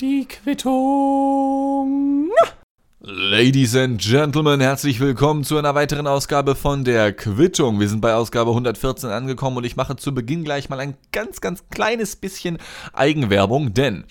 Die 0.00 0.26
Quittung. 0.26 2.30
Ladies 3.00 3.76
and 3.76 4.00
Gentlemen, 4.00 4.62
herzlich 4.62 4.98
willkommen 4.98 5.44
zu 5.44 5.58
einer 5.58 5.74
weiteren 5.74 6.06
Ausgabe 6.06 6.54
von 6.54 6.84
der 6.84 7.12
Quittung. 7.12 7.80
Wir 7.80 7.88
sind 7.90 8.00
bei 8.00 8.14
Ausgabe 8.14 8.52
114 8.52 9.10
angekommen 9.10 9.58
und 9.58 9.64
ich 9.64 9.76
mache 9.76 9.96
zu 9.96 10.14
Beginn 10.14 10.42
gleich 10.42 10.70
mal 10.70 10.80
ein 10.80 10.96
ganz, 11.12 11.42
ganz 11.42 11.68
kleines 11.68 12.16
bisschen 12.16 12.56
Eigenwerbung, 12.94 13.74
denn 13.74 14.04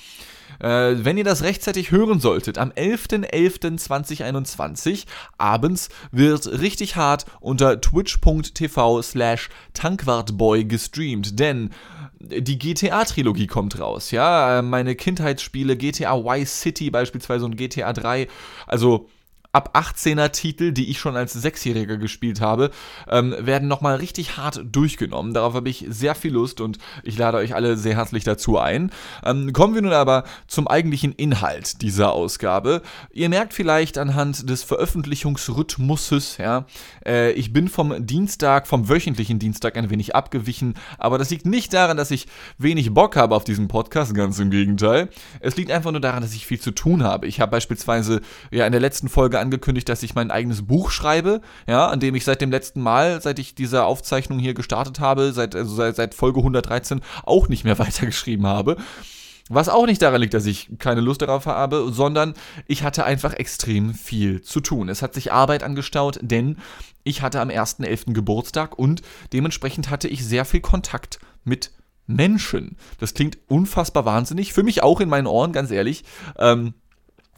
äh, 0.60 0.94
wenn 0.98 1.18
ihr 1.18 1.24
das 1.24 1.42
rechtzeitig 1.42 1.90
hören 1.92 2.20
solltet, 2.20 2.60
am 2.60 2.72
11.11.2021 2.72 5.06
abends 5.38 5.90
wird 6.12 6.48
richtig 6.48 6.96
hart 6.96 7.26
unter 7.40 7.82
twitch.tv 7.82 9.02
slash 9.02 9.50
tankwartboy 9.74 10.66
gestreamt, 10.66 11.40
denn 11.40 11.72
die 12.20 12.58
GTA-Trilogie 12.58 13.48
kommt 13.48 13.80
raus, 13.80 14.12
ja. 14.12 14.62
Meine 14.62 14.96
Kindheitsspiele, 14.96 15.78
GTA 15.78 16.18
Y 16.18 16.46
City 16.46 16.90
beispielsweise 16.90 17.46
und 17.46 17.58
GTA 17.58 17.94
3, 17.94 18.28
also 18.66 19.10
ab 19.52 19.76
18er 19.76 20.32
Titel, 20.32 20.72
die 20.72 20.90
ich 20.90 21.00
schon 21.00 21.16
als 21.16 21.34
Sechsjähriger 21.34 21.98
gespielt 21.98 22.42
habe, 22.42 22.72
ähm, 23.10 23.36
werden 23.40 23.68
nochmal 23.68 23.96
richtig 23.96 24.38
hart 24.38 24.62
durchgenommen. 24.64 25.34
Darauf 25.34 25.54
habe 25.54 25.70
ich 25.70 25.86
sehr 25.90 26.16
viel 26.16 26.34
Lust 26.34 26.62
und 26.62 26.78
ich 27.04 27.18
lade 27.18 27.38
euch 27.38 27.56
alle 27.56 27.78
sehr 27.78 27.96
herzlich 27.96 28.24
dazu 28.24 28.58
ein. 28.58 28.92
Ähm, 29.26 29.54
kommen 29.54 29.74
wir 29.74 29.82
nun 29.82 29.94
aber 29.94 30.24
zum 30.48 30.68
eigentlichen 30.68 31.14
Inhalt 31.14 31.82
dieser 31.82 32.14
Ausgabe. 32.14 32.82
Ihr 33.12 33.30
merkt 33.30 33.54
vielleicht 33.54 33.98
anhand 33.98 34.50
des 34.50 34.64
Veröffentlichungsrhythmuses, 34.64 36.38
ja, 36.38 36.66
äh, 37.06 37.32
ich 37.32 37.54
bin 37.54 37.68
vom 37.68 38.06
Dienstag, 38.06 38.68
vom 38.68 38.90
wöchentlichen 38.90 39.40
Dienstag 39.40 39.78
ein 39.78 39.90
wenig 39.90 40.16
abgewichen, 40.16 40.76
aber 40.98 41.18
das 41.18 41.30
liegt 41.30 41.46
nicht 41.46 41.74
daran, 41.74 41.98
dass 41.98 42.12
ich 42.12 42.28
wenig 42.58 42.94
Bock 42.94 43.16
habe 43.16 43.36
auf 43.36 43.44
diesen 43.44 43.68
Podcast, 43.68 44.14
ganz 44.14 44.40
im 44.40 44.52
Gegenteil. 44.52 45.10
Es 45.40 45.56
liegt 45.56 45.72
einfach 45.72 45.92
nur 45.92 46.02
daran, 46.02 46.22
dass 46.22 46.34
ich 46.34 46.46
viel 46.46 46.60
zu 46.60 46.72
tun 46.72 47.04
habe. 47.04 47.28
Ich 47.28 47.40
habe 47.40 47.52
beispielsweise 47.52 48.22
ja 48.52 48.66
in 48.66 48.72
der 48.72 48.82
letzten 48.82 49.10
Folge 49.10 49.37
angekündigt, 49.40 49.90
dass 49.90 50.04
ich 50.04 50.16
mein 50.16 50.32
eigenes 50.32 50.66
Buch 50.66 50.92
schreibe, 50.92 51.42
ja, 51.68 51.88
an 51.88 52.00
dem 52.00 52.16
ich 52.16 52.26
seit 52.26 52.42
dem 52.42 52.52
letzten 52.52 52.82
Mal, 52.82 53.22
seit 53.22 53.40
ich 53.40 53.56
diese 53.56 53.86
Aufzeichnung 53.86 54.40
hier 54.40 54.54
gestartet 54.54 55.00
habe, 55.00 55.32
seit, 55.34 55.56
also 55.56 55.76
seit, 55.76 55.96
seit 55.96 56.14
Folge 56.14 56.40
113 56.40 57.02
auch 57.24 57.48
nicht 57.48 57.64
mehr 57.64 57.80
weitergeschrieben 57.80 58.46
habe. 58.46 58.78
Was 59.50 59.70
auch 59.70 59.86
nicht 59.86 60.02
daran 60.02 60.22
liegt, 60.22 60.34
dass 60.34 60.46
ich 60.46 60.70
keine 60.78 61.00
Lust 61.00 61.22
darauf 61.22 61.46
habe, 61.46 61.90
sondern 61.92 62.34
ich 62.68 62.84
hatte 62.84 63.06
einfach 63.06 63.34
extrem 63.34 63.94
viel 63.94 64.42
zu 64.42 64.60
tun. 64.60 64.90
Es 64.90 65.02
hat 65.02 65.14
sich 65.14 65.32
Arbeit 65.32 65.64
angestaut, 65.64 66.20
denn 66.22 66.58
ich 67.04 67.22
hatte 67.22 67.40
am 67.40 67.50
1.11. 67.50 68.14
Geburtstag 68.14 68.78
und 68.78 69.02
dementsprechend 69.32 69.90
hatte 69.90 70.10
ich 70.10 70.26
sehr 70.26 70.44
viel 70.44 70.60
Kontakt 70.60 71.20
mit 71.46 71.72
Menschen. 72.08 72.78
Das 73.00 73.14
klingt 73.14 73.38
unfassbar 73.48 74.06
wahnsinnig. 74.06 74.54
Für 74.54 74.64
mich 74.64 74.84
auch 74.84 75.00
in 75.00 75.10
meinen 75.10 75.28
Ohren, 75.28 75.54
ganz 75.54 75.72
ehrlich. 75.72 76.04
Ähm, 76.38 76.74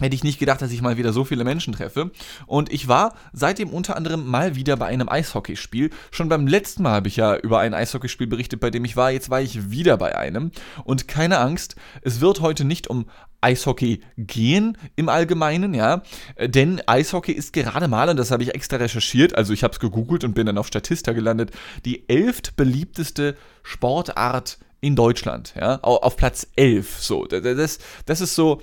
hätte 0.01 0.15
ich 0.15 0.23
nicht 0.23 0.39
gedacht, 0.39 0.61
dass 0.61 0.71
ich 0.71 0.81
mal 0.81 0.97
wieder 0.97 1.13
so 1.13 1.23
viele 1.23 1.43
Menschen 1.43 1.73
treffe. 1.73 2.11
Und 2.45 2.71
ich 2.71 2.87
war 2.87 3.15
seitdem 3.33 3.69
unter 3.69 3.95
anderem 3.95 4.25
mal 4.25 4.55
wieder 4.55 4.77
bei 4.77 4.87
einem 4.87 5.09
Eishockeyspiel. 5.09 5.89
Schon 6.11 6.29
beim 6.29 6.47
letzten 6.47 6.83
Mal 6.83 6.93
habe 6.93 7.07
ich 7.07 7.17
ja 7.17 7.35
über 7.35 7.59
ein 7.59 7.73
Eishockeyspiel 7.73 8.27
berichtet, 8.27 8.59
bei 8.59 8.69
dem 8.69 8.85
ich 8.85 8.95
war. 8.95 9.11
Jetzt 9.11 9.29
war 9.29 9.41
ich 9.41 9.71
wieder 9.71 9.97
bei 9.97 10.17
einem. 10.17 10.51
Und 10.83 11.07
keine 11.07 11.39
Angst, 11.39 11.75
es 12.01 12.21
wird 12.21 12.41
heute 12.41 12.65
nicht 12.65 12.87
um 12.87 13.05
Eishockey 13.41 14.01
gehen 14.17 14.77
im 14.95 15.09
Allgemeinen, 15.09 15.73
ja. 15.73 16.03
Denn 16.39 16.81
Eishockey 16.85 17.31
ist 17.31 17.53
gerade 17.53 17.87
mal, 17.87 18.09
und 18.09 18.17
das 18.17 18.31
habe 18.31 18.43
ich 18.43 18.53
extra 18.53 18.77
recherchiert, 18.77 19.35
also 19.35 19.53
ich 19.53 19.63
habe 19.63 19.73
es 19.73 19.79
gegoogelt 19.79 20.23
und 20.23 20.33
bin 20.33 20.45
dann 20.45 20.57
auf 20.57 20.67
Statista 20.67 21.13
gelandet, 21.13 21.51
die 21.85 22.07
elft 22.09 22.55
beliebteste 22.57 23.37
Sportart 23.63 24.59
in 24.81 24.95
Deutschland, 24.95 25.53
ja. 25.59 25.79
Auf 25.81 26.17
Platz 26.17 26.47
elf, 26.55 26.99
so. 26.99 27.25
Das, 27.25 27.79
das 28.05 28.21
ist 28.21 28.35
so 28.35 28.61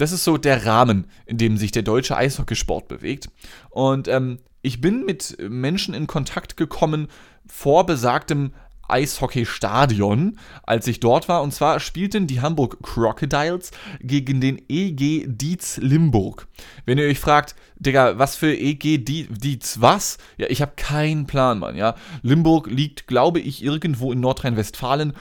das 0.00 0.12
ist 0.12 0.24
so 0.24 0.36
der 0.36 0.66
Rahmen, 0.66 1.06
in 1.26 1.38
dem 1.38 1.56
sich 1.56 1.72
der 1.72 1.82
deutsche 1.82 2.16
Eishockeysport 2.16 2.88
bewegt. 2.88 3.28
Und 3.68 4.08
ähm, 4.08 4.38
ich 4.62 4.80
bin 4.80 5.04
mit 5.04 5.36
Menschen 5.48 5.94
in 5.94 6.06
Kontakt 6.06 6.56
gekommen 6.56 7.08
vor 7.46 7.86
besagtem 7.86 8.52
Eishockeystadion, 8.88 10.38
als 10.64 10.86
ich 10.86 11.00
dort 11.00 11.28
war. 11.28 11.42
Und 11.42 11.54
zwar 11.54 11.80
spielten 11.80 12.26
die 12.26 12.40
Hamburg 12.40 12.82
Crocodiles 12.82 13.70
gegen 14.00 14.40
den 14.40 14.60
EG 14.68 15.26
Dietz 15.28 15.76
Limburg. 15.76 16.48
Wenn 16.86 16.98
ihr 16.98 17.06
euch 17.06 17.20
fragt, 17.20 17.54
Digga, 17.76 18.18
was 18.18 18.36
für 18.36 18.54
EG 18.54 18.98
Dietz 18.98 19.80
was? 19.80 20.18
Ja, 20.36 20.46
ich 20.48 20.60
habe 20.60 20.72
keinen 20.76 21.26
Plan, 21.26 21.58
Mann, 21.58 21.76
ja. 21.76 21.94
Limburg 22.22 22.66
liegt, 22.68 23.06
glaube 23.06 23.40
ich, 23.40 23.62
irgendwo 23.62 24.12
in 24.12 24.20
Nordrhein-Westfalen. 24.20 25.12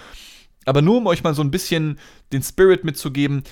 Aber 0.65 0.81
nur 0.81 0.97
um 0.97 1.07
euch 1.07 1.23
mal 1.23 1.33
so 1.33 1.41
ein 1.41 1.51
bisschen 1.51 1.99
den 2.31 2.43
Spirit 2.43 2.83
mitzugeben, 2.83 3.43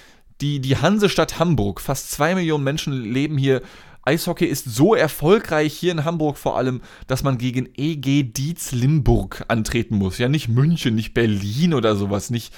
die, 0.41 0.59
die 0.59 0.77
Hansestadt 0.77 1.39
Hamburg, 1.39 1.81
fast 1.81 2.11
zwei 2.11 2.35
Millionen 2.35 2.63
Menschen 2.63 2.93
leben 2.93 3.37
hier. 3.37 3.61
Eishockey 4.03 4.45
ist 4.45 4.65
so 4.65 4.95
erfolgreich 4.95 5.73
hier 5.73 5.91
in 5.91 6.05
Hamburg 6.05 6.37
vor 6.37 6.57
allem, 6.57 6.81
dass 7.07 7.23
man 7.23 7.37
gegen 7.37 7.67
EG 7.75 8.23
Dietz 8.23 8.71
Limburg 8.71 9.43
antreten 9.49 9.97
muss. 9.97 10.17
Ja, 10.17 10.29
nicht 10.29 10.47
München, 10.47 10.95
nicht 10.95 11.13
Berlin 11.13 11.73
oder 11.73 11.95
sowas, 11.97 12.29
nicht 12.29 12.53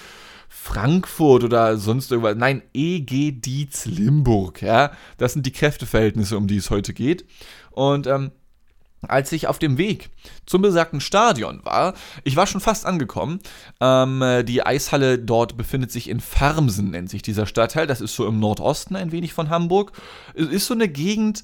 Frankfurt 0.48 1.44
oder 1.44 1.78
sonst 1.78 2.12
irgendwas. 2.12 2.36
Nein, 2.36 2.62
EG 2.74 3.32
Dietz 3.32 3.86
Limburg, 3.86 4.62
ja. 4.62 4.92
Das 5.18 5.34
sind 5.34 5.46
die 5.46 5.52
Kräfteverhältnisse, 5.52 6.38
um 6.38 6.48
die 6.48 6.58
es 6.58 6.70
heute 6.70 6.94
geht. 6.94 7.26
Und 7.72 8.06
ähm, 8.06 8.32
als 9.08 9.32
ich 9.32 9.48
auf 9.48 9.60
dem 9.60 9.78
Weg 9.78 10.10
zum 10.46 10.62
besagten 10.62 11.02
Stadion 11.02 11.62
war. 11.64 11.94
Ich 12.24 12.36
war 12.36 12.48
schon 12.48 12.62
fast 12.62 12.86
angekommen. 12.86 13.40
Ähm, 13.80 14.44
die 14.46 14.66
Eishalle 14.66 15.18
dort 15.18 15.58
befindet 15.58 15.92
sich 15.92 16.10
in 16.10 16.20
Farmsen, 16.20 16.92
nennt 16.92 17.10
sich 17.10 17.22
dieser 17.22 17.46
Stadtteil. 17.46 17.88
Das 17.88 18.02
ist 18.02 18.16
so 18.16 18.28
im 18.28 18.40
Nordosten 18.40 18.96
ein 18.96 19.12
wenig 19.12 19.34
von 19.34 19.50
Hamburg. 19.50 19.94
Es 20.36 20.48
ist 20.48 20.68
so 20.68 20.74
eine 20.74 20.90
Gegend, 20.90 21.44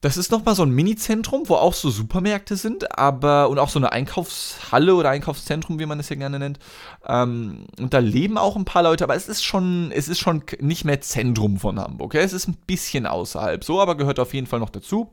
das 0.00 0.16
ist 0.16 0.30
nochmal 0.30 0.54
so 0.54 0.62
ein 0.62 0.70
Mini-Zentrum, 0.70 1.48
wo 1.48 1.56
auch 1.56 1.74
so 1.74 1.90
Supermärkte 1.90 2.56
sind, 2.56 2.96
aber 2.96 3.48
und 3.48 3.58
auch 3.58 3.68
so 3.68 3.80
eine 3.80 3.90
Einkaufshalle 3.90 4.94
oder 4.94 5.10
Einkaufszentrum, 5.10 5.80
wie 5.80 5.86
man 5.86 5.98
es 5.98 6.08
ja 6.08 6.16
gerne 6.16 6.38
nennt. 6.38 6.60
Ähm, 7.06 7.66
und 7.80 7.94
da 7.94 7.98
leben 7.98 8.38
auch 8.38 8.54
ein 8.54 8.64
paar 8.64 8.84
Leute, 8.84 9.02
aber 9.02 9.16
es 9.16 9.28
ist 9.28 9.44
schon, 9.44 9.90
es 9.90 10.06
ist 10.06 10.20
schon 10.20 10.44
nicht 10.60 10.84
mehr 10.84 11.00
Zentrum 11.00 11.58
von 11.58 11.80
Hamburg. 11.80 12.14
Ja? 12.14 12.20
Es 12.20 12.32
ist 12.32 12.46
ein 12.46 12.56
bisschen 12.66 13.06
außerhalb, 13.06 13.64
so, 13.64 13.80
aber 13.80 13.96
gehört 13.96 14.20
auf 14.20 14.34
jeden 14.34 14.46
Fall 14.46 14.60
noch 14.60 14.70
dazu. 14.70 15.12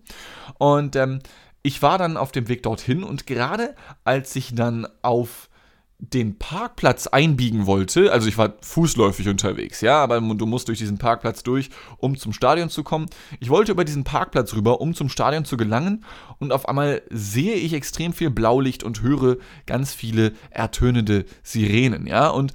Und 0.60 0.96
ähm, 0.96 1.20
ich 1.64 1.82
war 1.82 1.98
dann 1.98 2.16
auf 2.16 2.32
dem 2.32 2.48
Weg 2.48 2.62
dorthin 2.62 3.04
und 3.04 3.26
gerade 3.26 3.76
als 4.04 4.36
ich 4.36 4.54
dann 4.54 4.88
auf 5.02 5.50
den 6.00 6.38
Parkplatz 6.38 7.08
einbiegen 7.08 7.66
wollte, 7.66 8.12
also 8.12 8.28
ich 8.28 8.38
war 8.38 8.54
fußläufig 8.62 9.30
unterwegs, 9.30 9.82
ja, 9.82 10.04
aber 10.04 10.20
du 10.20 10.46
musst 10.46 10.68
durch 10.68 10.78
diesen 10.78 10.98
Parkplatz 10.98 11.42
durch, 11.42 11.70
um 11.98 12.18
zum 12.18 12.34
Stadion 12.34 12.70
zu 12.70 12.84
kommen. 12.84 13.08
Ich 13.40 13.50
wollte 13.50 13.72
über 13.72 13.86
diesen 13.86 14.04
Parkplatz 14.04 14.54
rüber, 14.54 14.82
um 14.82 14.94
zum 14.94 15.10
Stadion 15.10 15.46
zu 15.46 15.56
gelangen 15.56 16.04
und 16.38 16.52
auf 16.52 16.68
einmal 16.68 17.02
sehe 17.10 17.56
ich 17.56 17.74
extrem 17.74 18.14
viel 18.14 18.30
Blaulicht 18.30 18.84
und 18.84 19.02
höre 19.02 19.38
ganz 19.66 19.94
viele 19.94 20.34
ertönende 20.50 21.26
Sirenen, 21.44 22.08
ja, 22.08 22.28
und 22.30 22.52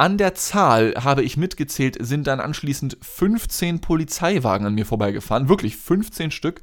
an 0.00 0.16
der 0.16 0.34
Zahl, 0.34 0.94
habe 0.96 1.22
ich 1.22 1.36
mitgezählt, 1.36 1.98
sind 2.00 2.26
dann 2.26 2.40
anschließend 2.40 2.96
15 3.02 3.82
Polizeiwagen 3.82 4.66
an 4.66 4.74
mir 4.74 4.86
vorbeigefahren. 4.86 5.50
Wirklich 5.50 5.76
15 5.76 6.30
Stück. 6.30 6.62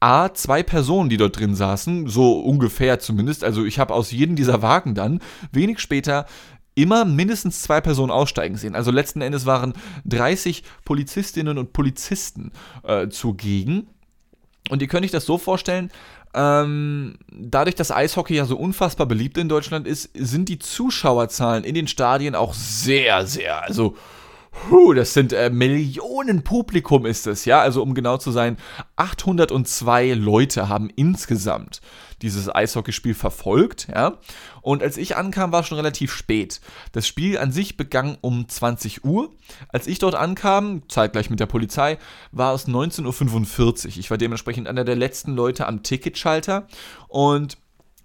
A, 0.00 0.32
zwei 0.32 0.62
Personen, 0.62 1.10
die 1.10 1.18
dort 1.18 1.38
drin 1.38 1.54
saßen, 1.54 2.08
so 2.08 2.40
ungefähr 2.40 2.98
zumindest. 2.98 3.44
Also 3.44 3.66
ich 3.66 3.78
habe 3.78 3.92
aus 3.92 4.12
jedem 4.12 4.34
dieser 4.34 4.62
Wagen 4.62 4.94
dann 4.94 5.20
wenig 5.52 5.78
später 5.80 6.24
immer 6.74 7.04
mindestens 7.04 7.60
zwei 7.60 7.82
Personen 7.82 8.10
aussteigen 8.10 8.56
sehen. 8.56 8.74
Also 8.74 8.90
letzten 8.90 9.20
Endes 9.20 9.44
waren 9.44 9.74
30 10.06 10.62
Polizistinnen 10.86 11.58
und 11.58 11.74
Polizisten 11.74 12.50
äh, 12.82 13.08
zugegen. 13.08 13.88
Und 14.68 14.82
ihr 14.82 14.88
könnt 14.88 15.04
euch 15.04 15.10
das 15.10 15.24
so 15.24 15.38
vorstellen, 15.38 15.90
ähm, 16.34 17.18
dadurch, 17.32 17.74
dass 17.74 17.90
Eishockey 17.90 18.34
ja 18.34 18.44
so 18.44 18.56
unfassbar 18.56 19.06
beliebt 19.06 19.36
in 19.38 19.48
Deutschland 19.48 19.86
ist, 19.86 20.10
sind 20.14 20.48
die 20.48 20.58
Zuschauerzahlen 20.58 21.64
in 21.64 21.74
den 21.74 21.88
Stadien 21.88 22.34
auch 22.34 22.54
sehr, 22.54 23.26
sehr, 23.26 23.62
also 23.62 23.96
Puh, 24.50 24.94
das 24.94 25.14
sind 25.14 25.32
äh, 25.32 25.48
Millionen 25.48 26.42
Publikum 26.42 27.06
ist 27.06 27.26
es, 27.26 27.44
ja. 27.44 27.60
Also 27.60 27.82
um 27.82 27.94
genau 27.94 28.16
zu 28.16 28.32
sein, 28.32 28.56
802 28.96 30.14
Leute 30.14 30.68
haben 30.68 30.90
insgesamt 30.90 31.80
dieses 32.20 32.54
Eishockeyspiel 32.54 33.14
verfolgt, 33.14 33.88
ja. 33.94 34.18
Und 34.60 34.82
als 34.82 34.96
ich 34.96 35.16
ankam, 35.16 35.52
war 35.52 35.60
es 35.60 35.68
schon 35.68 35.78
relativ 35.78 36.12
spät. 36.12 36.60
Das 36.92 37.06
Spiel 37.06 37.38
an 37.38 37.52
sich 37.52 37.76
begann 37.76 38.18
um 38.20 38.48
20 38.48 39.04
Uhr. 39.04 39.30
Als 39.68 39.86
ich 39.86 39.98
dort 40.00 40.14
ankam, 40.14 40.82
zeitgleich 40.88 41.30
mit 41.30 41.40
der 41.40 41.46
Polizei, 41.46 41.98
war 42.32 42.54
es 42.54 42.68
19.45 42.68 43.86
Uhr. 43.86 43.98
Ich 43.98 44.10
war 44.10 44.18
dementsprechend 44.18 44.68
einer 44.68 44.84
der 44.84 44.96
letzten 44.96 45.34
Leute 45.34 45.66
am 45.66 45.82
Ticketschalter. 45.82 46.66
Und 47.08 47.56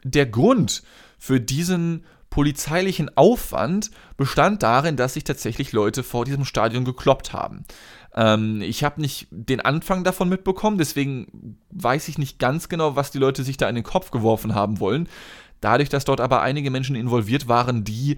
der 0.03 0.27
Grund 0.27 0.83
für 1.17 1.41
diesen 1.41 2.05
polizeilichen 2.35 3.09
Aufwand 3.15 3.91
bestand 4.17 4.61
darin, 4.61 4.97
dass 4.97 5.13
sich 5.13 5.23
tatsächlich 5.23 5.71
Leute 5.71 6.03
vor 6.03 6.25
diesem 6.25 6.43
Stadion 6.43 6.83
gekloppt 6.83 7.31
haben. 7.31 7.63
Ähm, 8.13 8.61
ich 8.61 8.83
habe 8.83 8.99
nicht 8.99 9.27
den 9.31 9.61
Anfang 9.61 10.03
davon 10.03 10.27
mitbekommen, 10.27 10.77
deswegen 10.77 11.57
weiß 11.71 12.09
ich 12.09 12.17
nicht 12.17 12.37
ganz 12.37 12.67
genau, 12.67 12.97
was 12.97 13.11
die 13.11 13.19
Leute 13.19 13.45
sich 13.45 13.55
da 13.55 13.69
in 13.69 13.75
den 13.75 13.85
Kopf 13.85 14.11
geworfen 14.11 14.53
haben 14.53 14.81
wollen. 14.81 15.07
Dadurch, 15.61 15.87
dass 15.87 16.03
dort 16.03 16.19
aber 16.19 16.41
einige 16.41 16.71
Menschen 16.71 16.97
involviert 16.97 17.47
waren, 17.47 17.85
die 17.85 18.17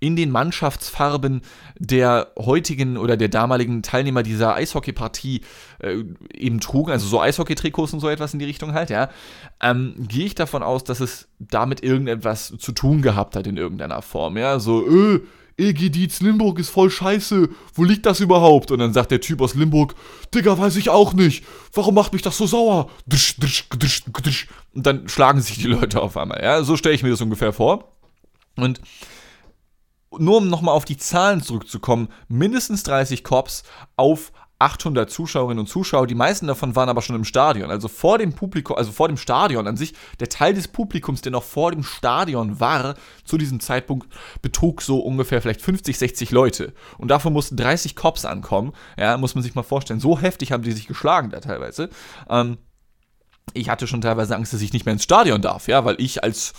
in 0.00 0.16
den 0.16 0.30
Mannschaftsfarben 0.30 1.42
der 1.78 2.32
heutigen 2.38 2.96
oder 2.96 3.16
der 3.16 3.28
damaligen 3.28 3.82
Teilnehmer 3.82 4.22
dieser 4.22 4.54
Eishockeypartie 4.54 5.40
äh, 5.78 6.04
eben 6.32 6.60
trugen, 6.60 6.92
also 6.92 7.06
so 7.06 7.20
Eishockey-Trikots 7.20 7.92
und 7.92 8.00
so 8.00 8.08
etwas 8.08 8.32
in 8.32 8.38
die 8.38 8.44
Richtung 8.44 8.74
halt, 8.74 8.90
ja, 8.90 9.10
ähm, 9.62 9.94
gehe 9.98 10.26
ich 10.26 10.34
davon 10.34 10.62
aus, 10.62 10.84
dass 10.84 11.00
es 11.00 11.28
damit 11.38 11.82
irgendetwas 11.82 12.54
zu 12.58 12.72
tun 12.72 13.02
gehabt 13.02 13.36
hat 13.36 13.46
in 13.46 13.56
irgendeiner 13.56 14.02
Form, 14.02 14.36
ja, 14.36 14.58
so, 14.58 14.86
äh, 14.86 15.20
EG 15.56 15.88
Dietz 15.88 16.20
Limburg 16.20 16.58
ist 16.58 16.70
voll 16.70 16.90
scheiße, 16.90 17.48
wo 17.74 17.84
liegt 17.84 18.06
das 18.06 18.18
überhaupt? 18.20 18.72
Und 18.72 18.80
dann 18.80 18.92
sagt 18.92 19.12
der 19.12 19.20
Typ 19.20 19.40
aus 19.40 19.54
Limburg, 19.54 19.94
Digga, 20.34 20.58
weiß 20.58 20.74
ich 20.76 20.90
auch 20.90 21.12
nicht, 21.12 21.44
warum 21.72 21.94
macht 21.94 22.12
mich 22.12 22.22
das 22.22 22.36
so 22.36 22.46
sauer? 22.46 22.90
Und 24.74 24.86
dann 24.86 25.08
schlagen 25.08 25.40
sich 25.40 25.58
die 25.58 25.68
Leute 25.68 26.02
auf 26.02 26.16
einmal, 26.16 26.42
ja, 26.42 26.64
so 26.64 26.76
stelle 26.76 26.94
ich 26.94 27.04
mir 27.04 27.10
das 27.10 27.20
ungefähr 27.20 27.52
vor. 27.52 27.92
Und 28.56 28.80
nur 30.18 30.38
um 30.38 30.48
nochmal 30.48 30.74
auf 30.74 30.84
die 30.84 30.96
Zahlen 30.96 31.42
zurückzukommen, 31.42 32.08
mindestens 32.28 32.82
30 32.82 33.24
Cops 33.24 33.64
auf 33.96 34.32
800 34.60 35.10
Zuschauerinnen 35.10 35.58
und 35.58 35.66
Zuschauer. 35.66 36.06
Die 36.06 36.14
meisten 36.14 36.46
davon 36.46 36.76
waren 36.76 36.88
aber 36.88 37.02
schon 37.02 37.16
im 37.16 37.24
Stadion. 37.24 37.70
Also 37.70 37.88
vor 37.88 38.18
dem 38.18 38.32
Publikum, 38.32 38.76
also 38.76 38.92
vor 38.92 39.08
dem 39.08 39.16
Stadion 39.16 39.66
an 39.66 39.76
sich, 39.76 39.94
der 40.20 40.28
Teil 40.28 40.54
des 40.54 40.68
Publikums, 40.68 41.22
der 41.22 41.32
noch 41.32 41.42
vor 41.42 41.72
dem 41.72 41.82
Stadion 41.82 42.60
war, 42.60 42.94
zu 43.24 43.36
diesem 43.36 43.60
Zeitpunkt 43.60 44.08
betrug 44.42 44.80
so 44.80 45.00
ungefähr 45.00 45.42
vielleicht 45.42 45.60
50, 45.60 45.98
60 45.98 46.30
Leute. 46.30 46.72
Und 46.98 47.08
davon 47.08 47.32
mussten 47.32 47.56
30 47.56 47.96
Cops 47.96 48.24
ankommen. 48.24 48.72
Ja, 48.96 49.18
muss 49.18 49.34
man 49.34 49.42
sich 49.42 49.54
mal 49.54 49.62
vorstellen. 49.62 50.00
So 50.00 50.18
heftig 50.18 50.52
haben 50.52 50.62
die 50.62 50.72
sich 50.72 50.86
geschlagen 50.86 51.30
da 51.30 51.40
teilweise. 51.40 51.90
Ähm, 52.28 52.58
ich 53.52 53.68
hatte 53.68 53.86
schon 53.86 54.00
teilweise 54.00 54.34
Angst, 54.34 54.54
dass 54.54 54.62
ich 54.62 54.72
nicht 54.72 54.86
mehr 54.86 54.94
ins 54.94 55.04
Stadion 55.04 55.42
darf, 55.42 55.68
ja, 55.68 55.84
weil 55.84 55.96
ich 55.98 56.24
als 56.24 56.54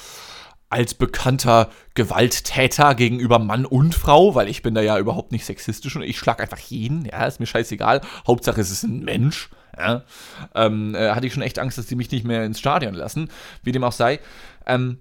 als 0.75 0.93
bekannter 0.93 1.69
Gewalttäter 1.93 2.95
gegenüber 2.95 3.39
Mann 3.39 3.65
und 3.65 3.95
Frau, 3.95 4.35
weil 4.35 4.49
ich 4.49 4.61
bin 4.61 4.75
da 4.75 4.81
ja 4.81 4.99
überhaupt 4.99 5.31
nicht 5.31 5.45
sexistisch 5.45 5.95
und 5.95 6.01
ich 6.01 6.19
schlag 6.19 6.41
einfach 6.41 6.59
jeden, 6.59 7.05
ja, 7.05 7.25
ist 7.25 7.39
mir 7.39 7.45
scheißegal. 7.45 8.01
Hauptsache 8.27 8.59
es 8.59 8.71
ist 8.71 8.83
ein 8.83 8.99
Mensch, 8.99 9.49
ja. 9.77 10.03
Ähm, 10.53 10.93
äh, 10.93 11.11
hatte 11.11 11.27
ich 11.27 11.33
schon 11.33 11.43
echt 11.43 11.59
Angst, 11.59 11.77
dass 11.77 11.85
die 11.85 11.95
mich 11.95 12.11
nicht 12.11 12.25
mehr 12.25 12.43
ins 12.43 12.59
Stadion 12.59 12.93
lassen, 12.93 13.29
wie 13.63 13.71
dem 13.71 13.85
auch 13.85 13.93
sei. 13.93 14.19
Ähm, 14.65 14.97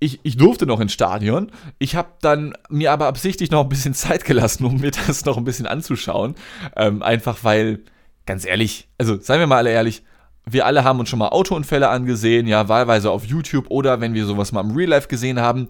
ich, 0.00 0.18
ich 0.24 0.36
durfte 0.36 0.66
noch 0.66 0.80
ins 0.80 0.92
Stadion. 0.92 1.52
Ich 1.78 1.94
habe 1.94 2.08
dann 2.20 2.54
mir 2.68 2.90
aber 2.90 3.06
absichtlich 3.06 3.52
noch 3.52 3.62
ein 3.62 3.68
bisschen 3.68 3.94
Zeit 3.94 4.24
gelassen, 4.24 4.64
um 4.64 4.80
mir 4.80 4.90
das 4.90 5.24
noch 5.24 5.36
ein 5.36 5.44
bisschen 5.44 5.68
anzuschauen. 5.68 6.34
Ähm, 6.74 7.04
einfach 7.04 7.44
weil, 7.44 7.84
ganz 8.26 8.44
ehrlich, 8.44 8.88
also 8.98 9.20
seien 9.20 9.38
wir 9.38 9.46
mal 9.46 9.58
alle 9.58 9.70
ehrlich, 9.70 10.02
wir 10.46 10.66
alle 10.66 10.84
haben 10.84 11.00
uns 11.00 11.08
schon 11.08 11.18
mal 11.18 11.28
Autounfälle 11.28 11.88
angesehen, 11.88 12.46
ja, 12.46 12.68
wahlweise 12.68 13.10
auf 13.10 13.24
YouTube 13.24 13.66
oder 13.70 14.00
wenn 14.00 14.14
wir 14.14 14.26
sowas 14.26 14.52
mal 14.52 14.60
im 14.60 14.76
Real 14.76 14.90
Life 14.90 15.08
gesehen 15.08 15.40
haben, 15.40 15.68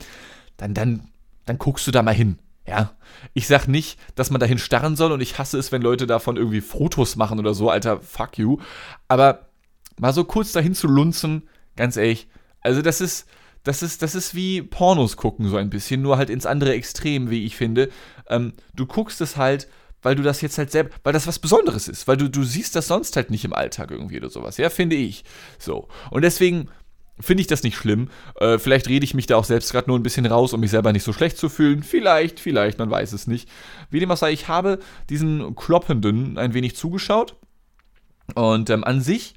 dann, 0.56 0.75
dann, 0.75 1.09
dann 1.47 1.59
guckst 1.59 1.87
du 1.87 1.91
da 1.91 2.03
mal 2.03 2.15
hin. 2.15 2.38
Ja, 2.67 2.93
ich 3.35 3.47
sag 3.47 3.69
nicht, 3.69 3.99
dass 4.15 4.31
man 4.31 4.41
dahin 4.41 4.59
starren 4.59 4.97
soll 4.97 5.12
und 5.12 5.21
ich 5.21 5.38
hasse 5.38 5.59
es, 5.59 5.71
wenn 5.71 5.82
Leute 5.82 6.06
davon 6.06 6.37
irgendwie 6.37 6.62
Fotos 6.62 7.17
machen 7.17 7.38
oder 7.38 7.53
so, 7.53 7.69
alter, 7.69 8.00
fuck 8.00 8.38
you. 8.38 8.59
Aber 9.06 9.49
mal 9.99 10.15
so 10.15 10.25
kurz 10.25 10.53
dahin 10.53 10.75
zu 10.75 10.88
lunzen, 10.88 11.43
ganz 11.77 11.97
ehrlich, 11.99 12.27
also 12.62 12.81
das 12.81 13.03
ist, 13.03 13.29
das 13.65 13.82
ist, 13.82 14.03
das 14.03 14.15
ist 14.15 14.35
wie 14.35 14.62
Pornos 14.62 15.17
gucken, 15.17 15.49
so 15.49 15.56
ein 15.56 15.70
bisschen, 15.70 16.00
nur 16.00 16.17
halt 16.17 16.31
ins 16.31 16.47
andere 16.47 16.73
Extrem, 16.73 17.31
wie 17.31 17.44
ich 17.44 17.56
finde. 17.56 17.91
Ähm, 18.29 18.55
du 18.75 18.87
guckst 18.87 19.20
es 19.20 19.37
halt 19.37 19.69
weil 20.05 20.15
du 20.15 20.23
das 20.23 20.41
jetzt 20.41 20.59
halt 20.59 20.71
selber, 20.71 20.91
weil 21.03 21.12
das 21.12 21.27
was 21.27 21.41
Besonderes 21.41 21.89
ist, 21.89 22.06
weil 22.06 22.17
du, 22.17 22.29
du 22.29 22.45
siehst 22.45 22.77
das 22.77 22.87
sonst 22.87 23.17
halt 23.17 23.31
nicht 23.31 23.45
im 23.45 23.53
Alltag 23.53 23.91
irgendwie 23.91 24.19
oder 24.19 24.31
sowas, 24.31 24.56
ja, 24.59 24.71
finde 24.71 24.97
ich. 24.97 25.25
So. 25.59 25.89
Und 26.11 26.23
deswegen 26.23 26.69
finde 27.19 27.41
ich 27.41 27.47
das 27.47 27.62
nicht 27.62 27.77
schlimm. 27.77 28.09
Äh, 28.41 28.59
vielleicht 28.59 28.89
rede 28.89 29.05
ich 29.05 29.15
mich 29.15 29.27
da 29.27 29.37
auch 29.37 29.45
selbst 29.45 29.73
gerade 29.73 29.89
nur 29.89 29.99
ein 29.99 30.03
bisschen 30.03 30.27
raus, 30.27 30.53
um 30.53 30.61
mich 30.61 30.71
selber 30.71 30.93
nicht 30.93 31.05
so 31.05 31.12
schlecht 31.12 31.39
zu 31.39 31.49
fühlen. 31.49 31.83
Vielleicht, 31.83 32.39
vielleicht, 32.39 32.79
man 32.79 32.91
weiß 32.91 33.12
es 33.12 33.27
nicht. 33.27 33.49
Wie 33.91 34.01
dem 34.01 34.11
auch 34.11 34.17
sei, 34.17 34.33
ich 34.33 34.49
habe 34.49 34.79
diesen 35.09 35.55
Kloppenden 35.55 36.39
ein 36.39 36.55
wenig 36.55 36.77
zugeschaut. 36.77 37.37
Und 38.35 38.71
ähm, 38.71 38.85
an 38.85 39.01
sich 39.01 39.35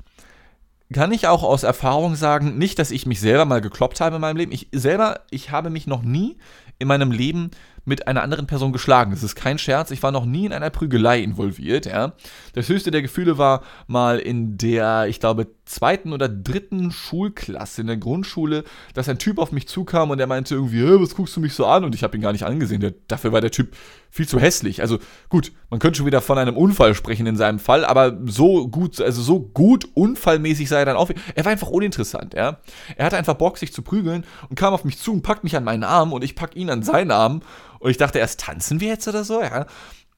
kann 0.93 1.11
ich 1.11 1.27
auch 1.27 1.43
aus 1.43 1.63
Erfahrung 1.63 2.15
sagen, 2.15 2.57
nicht, 2.57 2.79
dass 2.79 2.91
ich 2.91 3.05
mich 3.05 3.19
selber 3.19 3.45
mal 3.45 3.61
gekloppt 3.61 4.01
habe 4.01 4.15
in 4.15 4.21
meinem 4.21 4.37
Leben. 4.37 4.51
Ich 4.51 4.67
selber, 4.71 5.21
ich 5.29 5.51
habe 5.51 5.69
mich 5.69 5.85
noch 5.87 6.01
nie 6.01 6.37
in 6.79 6.87
meinem 6.87 7.11
Leben 7.11 7.51
mit 7.87 8.07
einer 8.07 8.21
anderen 8.21 8.47
Person 8.47 8.73
geschlagen. 8.73 9.11
Das 9.11 9.23
ist 9.23 9.35
kein 9.35 9.57
Scherz. 9.57 9.91
Ich 9.91 10.03
war 10.03 10.11
noch 10.11 10.25
nie 10.25 10.45
in 10.45 10.51
einer 10.51 10.69
Prügelei 10.69 11.21
involviert. 11.21 11.85
Ja. 11.85 12.13
Das 12.53 12.67
höchste 12.67 12.91
der 12.91 13.01
Gefühle 13.01 13.37
war 13.37 13.63
mal 13.87 14.19
in 14.19 14.57
der, 14.57 15.07
ich 15.07 15.21
glaube, 15.21 15.47
zweiten 15.65 16.11
oder 16.11 16.27
dritten 16.27 16.91
Schulklasse 16.91 17.81
in 17.81 17.87
der 17.87 17.97
Grundschule, 17.97 18.65
dass 18.93 19.07
ein 19.07 19.19
Typ 19.19 19.39
auf 19.39 19.53
mich 19.53 19.69
zukam 19.69 20.09
und 20.09 20.19
er 20.19 20.27
meinte 20.27 20.55
irgendwie, 20.55 20.83
was 21.01 21.15
guckst 21.15 21.35
du 21.37 21.39
mich 21.39 21.53
so 21.53 21.65
an? 21.65 21.85
Und 21.85 21.95
ich 21.95 22.03
habe 22.03 22.17
ihn 22.17 22.21
gar 22.21 22.33
nicht 22.33 22.45
angesehen. 22.45 22.81
Der, 22.81 22.93
dafür 23.07 23.31
war 23.31 23.39
der 23.39 23.51
Typ 23.51 23.73
viel 24.09 24.27
zu 24.27 24.37
hässlich. 24.37 24.81
Also 24.81 24.99
gut, 25.29 25.53
man 25.69 25.79
könnte 25.79 25.97
schon 25.97 26.05
wieder 26.05 26.21
von 26.21 26.37
einem 26.37 26.55
Unfall 26.55 26.95
sprechen 26.95 27.27
in 27.27 27.35
seinem 27.35 27.59
Fall, 27.59 27.83
aber 27.83 28.17
so 28.25 28.67
gut, 28.67 29.01
also 29.01 29.21
so 29.21 29.39
gut 29.39 29.87
unfallmäßig 29.93 30.69
sei 30.69 30.79
er 30.79 30.85
dann 30.85 30.95
auch. 30.95 31.09
Er 31.35 31.43
war 31.43 31.51
einfach 31.51 31.67
uninteressant, 31.67 32.33
ja. 32.33 32.57
Er 32.95 33.05
hatte 33.05 33.17
einfach 33.17 33.33
Bock, 33.33 33.57
sich 33.57 33.73
zu 33.73 33.81
prügeln 33.81 34.25
und 34.49 34.55
kam 34.55 34.73
auf 34.73 34.85
mich 34.85 34.97
zu 34.97 35.11
und 35.11 35.23
packt 35.23 35.43
mich 35.43 35.57
an 35.57 35.63
meinen 35.63 35.83
Arm 35.83 36.13
und 36.13 36.23
ich 36.23 36.35
pack 36.35 36.55
ihn 36.55 36.69
an 36.69 36.83
seinen 36.83 37.11
Arm 37.11 37.41
und 37.79 37.91
ich 37.91 37.97
dachte 37.97 38.19
erst, 38.19 38.39
tanzen 38.39 38.79
wir 38.79 38.87
jetzt 38.87 39.07
oder 39.07 39.23
so, 39.23 39.41
ja. 39.41 39.65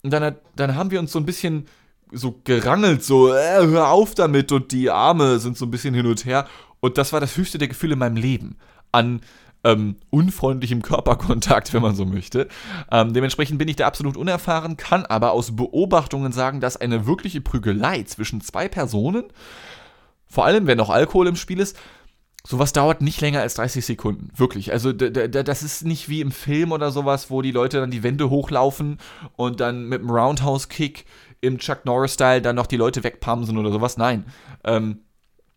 Und 0.04 0.12
dann, 0.12 0.36
dann 0.56 0.75
haben 0.75 0.92
wir 0.92 1.00
uns 1.00 1.12
so 1.12 1.19
ein 1.19 1.25
bisschen 1.25 1.66
so 2.12 2.40
gerangelt, 2.44 3.04
so, 3.04 3.34
äh, 3.34 3.66
hör 3.68 3.90
auf 3.90 4.16
damit 4.16 4.51
und 4.51 4.72
die 4.72 4.90
Arme 4.90 5.40
sind 5.40 5.57
so 5.57 5.66
ein 5.66 5.72
bisschen 5.72 5.94
hin 5.94 6.06
und 6.06 6.25
her. 6.25 6.48
Und 6.80 6.98
das 6.98 7.12
war 7.12 7.19
das 7.19 7.36
höchste 7.38 7.57
der 7.57 7.68
Gefühle 7.68 7.94
in 7.94 8.00
meinem 8.00 8.16
Leben. 8.16 8.57
An 8.92 9.22
ähm, 9.64 9.98
unfreundlichem 10.10 10.82
Körperkontakt, 10.82 11.74
wenn 11.74 11.82
man 11.82 11.96
so 11.96 12.06
möchte. 12.06 12.48
Ähm, 12.92 13.14
dementsprechend 13.14 13.60
bin 13.60 13.68
ich 13.68 13.76
da 13.76 13.88
absolut 13.88 14.18
unerfahren, 14.18 14.78
kann 14.78 15.06
aber 15.06 15.32
aus 15.32 15.56
Beobachtungen 15.56 16.32
sagen, 16.32 16.62
dass 16.62 16.78
eine 16.78 17.06
wirkliche 17.06 17.42
Prügelei 17.42 18.04
zwischen 18.04 18.42
zwei 18.42 18.68
Personen, 18.68 19.26
vor 20.28 20.46
allem 20.46 20.68
wenn 20.68 20.78
noch 20.78 20.90
Alkohol 20.90 21.28
im 21.28 21.36
Spiel 21.36 21.60
ist, 21.60 21.78
Sowas 22.48 22.72
dauert 22.72 23.02
nicht 23.02 23.20
länger 23.20 23.42
als 23.42 23.56
30 23.56 23.86
Sekunden. 23.86 24.32
Wirklich. 24.36 24.72
Also, 24.72 24.94
das 24.94 25.62
ist 25.62 25.86
nicht 25.86 26.08
wie 26.08 26.22
im 26.22 26.32
Film 26.32 26.72
oder 26.72 26.90
sowas, 26.90 27.30
wo 27.30 27.42
die 27.42 27.52
Leute 27.52 27.82
dann 27.82 27.92
die 27.92 28.02
Wände 28.02 28.30
hochlaufen 28.30 28.98
und 29.36 29.60
dann 29.60 29.86
mit 29.90 30.00
einem 30.00 30.10
Roundhouse-Kick 30.10 31.06
im 31.42 31.58
Chuck 31.58 31.86
Norris-Style 31.86 32.42
dann 32.42 32.56
noch 32.56 32.68
die 32.68 32.78
Leute 32.78 33.04
wegpamsen 33.04 33.58
oder 33.58 33.72
sowas. 33.72 33.98
Nein. 33.98 34.26
Ähm, 34.64 35.00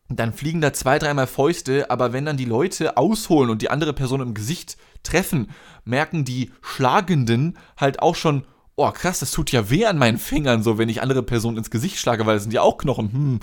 dann 0.08 0.32
fliegen 0.32 0.60
da 0.60 0.72
zwei, 0.72 0.98
dreimal 0.98 1.26
Fäuste, 1.26 1.90
aber 1.90 2.12
wenn 2.12 2.26
dann 2.26 2.36
die 2.36 2.44
Leute 2.44 2.96
ausholen 2.96 3.50
und 3.50 3.62
die 3.62 3.70
andere 3.70 3.92
Person 3.92 4.20
im 4.20 4.34
Gesicht 4.34 4.76
treffen, 5.02 5.50
merken 5.84 6.24
die 6.24 6.52
Schlagenden 6.60 7.58
halt 7.76 8.00
auch 8.00 8.14
schon, 8.14 8.44
oh 8.76 8.90
krass, 8.90 9.20
das 9.20 9.30
tut 9.30 9.52
ja 9.52 9.70
weh 9.70 9.86
an 9.86 9.98
meinen 9.98 10.18
Fingern, 10.18 10.62
so 10.62 10.78
wenn 10.78 10.88
ich 10.88 11.02
andere 11.02 11.22
Personen 11.22 11.58
ins 11.58 11.70
Gesicht 11.70 11.98
schlage, 11.98 12.26
weil 12.26 12.36
es 12.36 12.42
sind 12.42 12.52
ja 12.52 12.62
auch 12.62 12.78
Knochen. 12.78 13.12
Hm. 13.12 13.40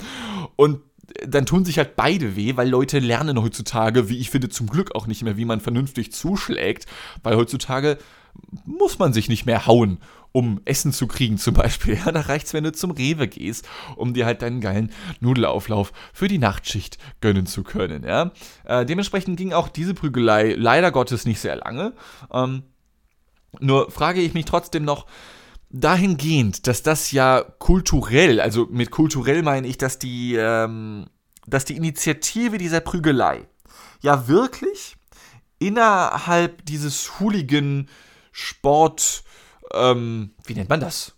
Und 0.56 0.82
dann 1.26 1.46
tun 1.46 1.66
sich 1.66 1.78
halt 1.78 1.96
beide 1.96 2.36
weh, 2.36 2.56
weil 2.56 2.70
Leute 2.70 3.00
lernen 3.00 3.42
heutzutage, 3.42 4.10
wie 4.10 4.20
ich 4.20 4.30
finde, 4.30 4.50
zum 4.50 4.68
Glück 4.68 4.96
auch 4.96 5.08
nicht 5.08 5.24
mehr, 5.24 5.38
wie 5.38 5.46
man 5.46 5.60
vernünftig 5.60 6.12
zuschlägt, 6.12 6.86
weil 7.24 7.36
heutzutage 7.36 7.98
muss 8.66 9.00
man 9.00 9.12
sich 9.12 9.28
nicht 9.28 9.46
mehr 9.46 9.66
hauen, 9.66 10.00
um 10.32 10.62
Essen 10.66 10.94
zu 10.94 11.08
kriegen 11.08 11.38
zum 11.38 11.54
Beispiel. 11.54 11.96
Ja, 12.06 12.12
da 12.12 12.22
reicht's, 12.22 12.54
wenn 12.54 12.64
du 12.64 12.72
zum 12.72 12.92
Rewe 12.92 13.28
gehst, 13.28 13.68
um 13.96 14.14
dir 14.14 14.26
halt 14.26 14.42
deinen 14.42 14.62
geilen 14.62 14.92
Nudelauflauf 15.20 15.92
für 16.14 16.28
die 16.28 16.38
Nachtschicht 16.38 16.98
gönnen 17.20 17.46
zu 17.46 17.64
können. 17.64 18.04
Ja, 18.04 18.32
äh, 18.64 18.86
dementsprechend 18.86 19.38
ging 19.38 19.54
auch 19.54 19.68
diese 19.68 19.94
Prügelei 19.94 20.56
leider 20.58 20.92
Gottes 20.92 21.26
nicht 21.26 21.40
sehr 21.40 21.58
lange. 21.58 21.94
Ähm, 22.32 22.64
nur 23.60 23.92
frage 23.92 24.22
ich 24.22 24.34
mich 24.34 24.46
trotzdem 24.46 24.86
noch, 24.86 25.08
dahingehend, 25.70 26.68
dass 26.68 26.84
das 26.84 27.12
ja 27.12 27.44
kulturell, 27.60 28.42
also 28.42 28.68
mit 28.70 28.92
kulturell 28.92 29.44
meine 29.44 29.68
ich, 29.68 29.78
dass 29.78 30.00
die, 30.00 30.36
ähm, 30.36 31.08
dass 31.46 31.66
die 31.66 31.78
Initiative 31.78 32.58
dieser 32.58 32.80
Prügelei 32.80 33.48
ja 34.02 34.28
wirklich 34.28 34.96
innerhalb 35.60 36.66
dieses 36.66 37.20
Hooligan-Sport, 37.20 39.24
ähm, 39.74 40.32
wie 40.46 40.54
nennt 40.54 40.70
man 40.70 40.80
das? 40.80 41.16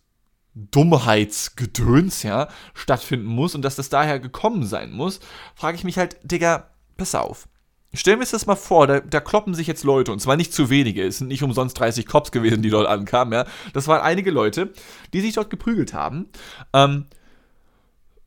Dummheitsgedöns, 0.53 2.23
ja, 2.23 2.49
stattfinden 2.73 3.25
muss 3.25 3.55
und 3.55 3.61
dass 3.61 3.75
das 3.75 3.89
daher 3.89 4.19
gekommen 4.19 4.65
sein 4.65 4.91
muss, 4.91 5.21
frage 5.55 5.77
ich 5.77 5.83
mich 5.83 5.97
halt, 5.97 6.17
Digga, 6.23 6.69
pass 6.97 7.15
auf. 7.15 7.47
Stellen 7.93 8.19
wir 8.19 8.23
uns 8.23 8.31
das 8.31 8.45
mal 8.45 8.55
vor, 8.55 8.87
da, 8.87 9.01
da, 9.01 9.19
kloppen 9.19 9.53
sich 9.53 9.67
jetzt 9.67 9.83
Leute, 9.83 10.13
und 10.13 10.19
zwar 10.19 10.37
nicht 10.37 10.53
zu 10.53 10.69
wenige, 10.69 11.03
es 11.05 11.17
sind 11.17 11.27
nicht 11.27 11.43
umsonst 11.43 11.77
30 11.77 12.05
Cops 12.05 12.31
gewesen, 12.31 12.61
die 12.61 12.69
dort 12.69 12.87
ankamen, 12.87 13.33
ja. 13.33 13.45
Das 13.73 13.87
waren 13.87 14.01
einige 14.01 14.31
Leute, 14.31 14.71
die 15.13 15.21
sich 15.21 15.33
dort 15.33 15.49
geprügelt 15.49 15.93
haben, 15.93 16.27
ähm, 16.73 17.05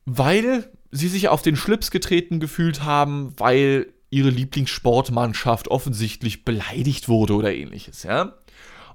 weil 0.05 0.71
sie 0.91 1.07
sich 1.07 1.29
auf 1.29 1.41
den 1.41 1.55
Schlips 1.55 1.89
getreten 1.89 2.39
gefühlt 2.39 2.83
haben, 2.83 3.33
weil 3.37 3.91
ihre 4.11 4.29
Lieblingssportmannschaft 4.29 5.67
offensichtlich 5.67 6.45
beleidigt 6.45 7.09
wurde 7.09 7.33
oder 7.33 7.53
ähnliches, 7.53 8.03
ja. 8.03 8.33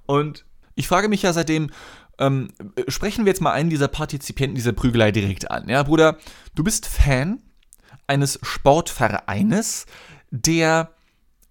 Und 0.07 0.45
ich 0.75 0.89
frage 0.89 1.09
mich 1.09 1.23
ja 1.23 1.33
seitdem, 1.33 1.71
ähm, 2.19 2.49
sprechen 2.89 3.25
wir 3.25 3.31
jetzt 3.31 3.41
mal 3.41 3.53
einen 3.53 3.71
dieser 3.71 3.89
Partizipienten 3.89 4.55
dieser 4.55 4.73
Prügelei 4.73 5.11
direkt 5.11 5.51
an, 5.51 5.69
ja, 5.69 5.83
Bruder, 5.83 6.19
du 6.55 6.63
bist 6.63 6.87
Fan 6.87 7.43
eines 8.07 8.39
Sportvereines, 8.43 9.87
der 10.31 10.91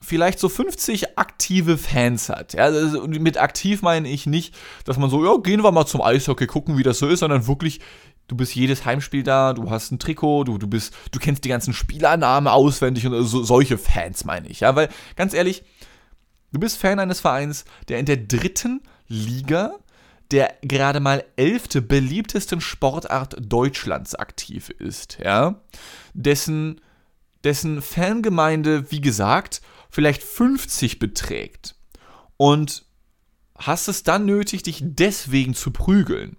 vielleicht 0.01 0.39
so 0.39 0.47
50 0.49 1.17
aktive 1.17 1.77
Fans 1.77 2.29
hat. 2.29 2.53
Ja, 2.53 2.65
also 2.65 3.07
mit 3.07 3.37
aktiv 3.37 3.81
meine 3.81 4.07
ich 4.09 4.25
nicht, 4.25 4.55
dass 4.85 4.97
man 4.97 5.09
so, 5.09 5.23
ja, 5.25 5.37
gehen 5.41 5.63
wir 5.63 5.71
mal 5.71 5.85
zum 5.85 6.01
Eishockey, 6.01 6.47
gucken, 6.47 6.77
wie 6.77 6.83
das 6.83 6.99
so 6.99 7.07
ist, 7.07 7.19
sondern 7.19 7.47
wirklich, 7.47 7.79
du 8.27 8.35
bist 8.35 8.55
jedes 8.55 8.85
Heimspiel 8.85 9.23
da, 9.23 9.53
du 9.53 9.69
hast 9.69 9.91
ein 9.91 9.99
Trikot, 9.99 10.45
du, 10.45 10.57
du 10.57 10.67
bist, 10.67 10.95
du 11.11 11.19
kennst 11.19 11.43
die 11.43 11.49
ganzen 11.49 11.73
Spielernamen 11.73 12.47
auswendig 12.47 13.05
und 13.05 13.23
so, 13.23 13.43
solche 13.43 13.77
Fans 13.77 14.23
meine 14.23 14.47
ich. 14.47 14.61
Ja, 14.61 14.75
weil 14.75 14.89
ganz 15.15 15.33
ehrlich, 15.33 15.63
du 16.53 16.59
bist 16.59 16.77
Fan 16.77 16.99
eines 16.99 17.19
Vereins, 17.19 17.65
der 17.89 17.99
in 17.99 18.05
der 18.05 18.17
dritten 18.17 18.81
Liga 19.09 19.73
der 20.31 20.55
gerade 20.61 20.99
mal 20.99 21.25
elfte 21.35 21.81
beliebtesten 21.81 22.61
Sportart 22.61 23.35
Deutschlands 23.39 24.15
aktiv 24.15 24.69
ist, 24.69 25.17
ja, 25.23 25.61
dessen, 26.13 26.81
dessen 27.43 27.81
Fangemeinde, 27.81 28.91
wie 28.91 29.01
gesagt, 29.01 29.61
vielleicht 29.89 30.21
50 30.21 30.99
beträgt 30.99 31.75
und 32.37 32.85
hast 33.57 33.87
es 33.87 34.03
dann 34.03 34.25
nötig, 34.25 34.63
dich 34.63 34.81
deswegen 34.83 35.55
zu 35.55 35.71
prügeln. 35.71 36.37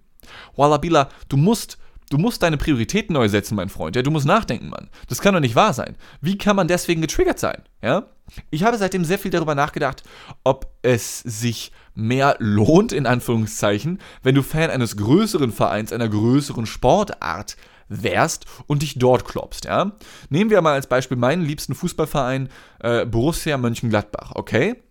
Wallabila, 0.55 1.09
du 1.27 1.35
musst, 1.35 1.77
du 2.09 2.17
musst 2.17 2.41
deine 2.43 2.57
Prioritäten 2.57 3.13
neu 3.13 3.27
setzen, 3.27 3.55
mein 3.55 3.69
Freund. 3.69 3.95
Ja, 3.95 4.01
du 4.01 4.11
musst 4.11 4.25
nachdenken, 4.25 4.69
Mann. 4.69 4.89
Das 5.09 5.19
kann 5.19 5.33
doch 5.33 5.41
nicht 5.41 5.55
wahr 5.55 5.73
sein. 5.73 5.97
Wie 6.21 6.37
kann 6.37 6.55
man 6.55 6.69
deswegen 6.69 7.01
getriggert 7.01 7.39
sein? 7.39 7.61
Ja? 7.83 8.07
Ich 8.49 8.63
habe 8.63 8.77
seitdem 8.77 9.03
sehr 9.03 9.19
viel 9.19 9.31
darüber 9.31 9.53
nachgedacht, 9.53 10.03
ob 10.43 10.73
es 10.81 11.19
sich 11.19 11.71
mehr 11.93 12.35
lohnt, 12.39 12.91
in 12.91 13.05
Anführungszeichen, 13.05 13.99
wenn 14.23 14.35
du 14.35 14.43
Fan 14.43 14.69
eines 14.69 14.97
größeren 14.97 15.51
Vereins, 15.51 15.93
einer 15.93 16.09
größeren 16.09 16.65
Sportart 16.65 17.57
wärst 17.89 18.45
und 18.67 18.81
dich 18.81 18.97
dort 18.97 19.25
kloppst, 19.25 19.65
ja. 19.65 19.91
Nehmen 20.29 20.49
wir 20.49 20.61
mal 20.61 20.73
als 20.73 20.87
Beispiel 20.87 21.17
meinen 21.17 21.43
liebsten 21.43 21.75
Fußballverein 21.75 22.49
äh, 22.79 23.05
Borussia 23.05 23.57
Mönchengladbach, 23.57 24.31
okay? 24.35 24.81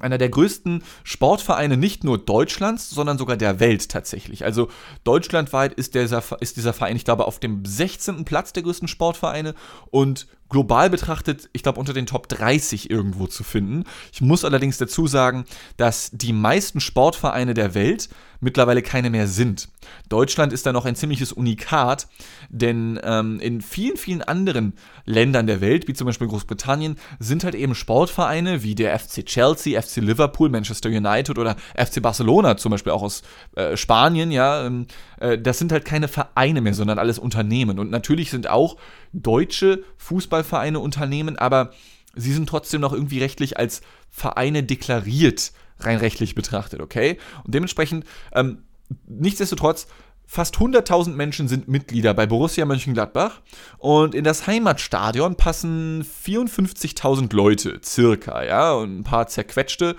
Einer 0.00 0.18
der 0.18 0.28
größten 0.28 0.82
Sportvereine 1.02 1.76
nicht 1.76 2.04
nur 2.04 2.18
Deutschlands, 2.18 2.90
sondern 2.90 3.18
sogar 3.18 3.36
der 3.36 3.60
Welt 3.60 3.88
tatsächlich. 3.88 4.44
Also 4.44 4.68
deutschlandweit 5.04 5.74
ist 5.74 5.94
dieser, 5.94 6.22
ist 6.40 6.56
dieser 6.56 6.72
Verein, 6.72 6.96
ich 6.96 7.04
glaube, 7.04 7.26
auf 7.26 7.40
dem 7.40 7.64
16. 7.64 8.24
Platz 8.24 8.52
der 8.52 8.62
größten 8.62 8.88
Sportvereine 8.88 9.54
und 9.90 10.26
global 10.48 10.88
betrachtet, 10.90 11.50
ich 11.52 11.62
glaube, 11.62 11.80
unter 11.80 11.92
den 11.92 12.06
Top 12.06 12.28
30 12.28 12.90
irgendwo 12.90 13.26
zu 13.26 13.44
finden. 13.44 13.84
Ich 14.12 14.20
muss 14.20 14.44
allerdings 14.44 14.78
dazu 14.78 15.06
sagen, 15.06 15.44
dass 15.76 16.10
die 16.12 16.32
meisten 16.32 16.80
Sportvereine 16.80 17.54
der 17.54 17.74
Welt 17.74 18.08
mittlerweile 18.40 18.82
keine 18.82 19.10
mehr 19.10 19.26
sind. 19.26 19.68
Deutschland 20.08 20.52
ist 20.52 20.66
da 20.66 20.72
noch 20.72 20.84
ein 20.84 20.96
ziemliches 20.96 21.32
Unikat, 21.32 22.08
denn 22.48 23.00
ähm, 23.02 23.40
in 23.40 23.60
vielen, 23.60 23.96
vielen 23.96 24.22
anderen 24.22 24.74
Ländern 25.04 25.46
der 25.46 25.60
Welt, 25.60 25.88
wie 25.88 25.94
zum 25.94 26.06
Beispiel 26.06 26.28
Großbritannien, 26.28 26.96
sind 27.18 27.44
halt 27.44 27.54
eben 27.54 27.74
Sportvereine 27.74 28.62
wie 28.62 28.74
der 28.74 28.98
FC 28.98 29.24
Chelsea, 29.24 29.80
FC 29.80 29.96
Liverpool, 29.96 30.48
Manchester 30.50 30.88
United 30.88 31.38
oder 31.38 31.56
FC 31.74 32.02
Barcelona, 32.02 32.56
zum 32.56 32.70
Beispiel 32.70 32.92
auch 32.92 33.02
aus 33.02 33.22
äh, 33.56 33.76
Spanien, 33.76 34.30
ja, 34.30 34.66
ähm, 34.66 34.86
äh, 35.20 35.38
das 35.38 35.58
sind 35.58 35.72
halt 35.72 35.84
keine 35.84 36.08
Vereine 36.08 36.60
mehr, 36.60 36.74
sondern 36.74 36.98
alles 36.98 37.18
Unternehmen. 37.18 37.78
Und 37.78 37.90
natürlich 37.90 38.30
sind 38.30 38.48
auch 38.48 38.76
deutsche 39.12 39.82
Fußballvereine 39.96 40.78
Unternehmen, 40.78 41.36
aber 41.36 41.72
sie 42.14 42.32
sind 42.32 42.48
trotzdem 42.48 42.80
noch 42.80 42.92
irgendwie 42.92 43.20
rechtlich 43.20 43.58
als 43.58 43.82
Vereine 44.10 44.62
deklariert, 44.62 45.52
rein 45.80 45.98
rechtlich 45.98 46.34
betrachtet, 46.34 46.80
okay? 46.80 47.18
Und 47.44 47.54
dementsprechend, 47.54 48.04
ähm, 48.32 48.64
nichtsdestotrotz, 49.06 49.86
fast 50.26 50.56
100.000 50.56 51.14
Menschen 51.14 51.48
sind 51.48 51.68
Mitglieder 51.68 52.12
bei 52.12 52.26
Borussia 52.26 52.66
Mönchengladbach 52.66 53.40
und 53.78 54.14
in 54.14 54.24
das 54.24 54.46
Heimatstadion 54.46 55.36
passen 55.36 56.04
54.000 56.04 57.34
Leute, 57.34 57.80
circa, 57.82 58.44
ja, 58.44 58.72
und 58.74 59.00
ein 59.00 59.04
paar 59.04 59.26
zerquetschte, 59.26 59.96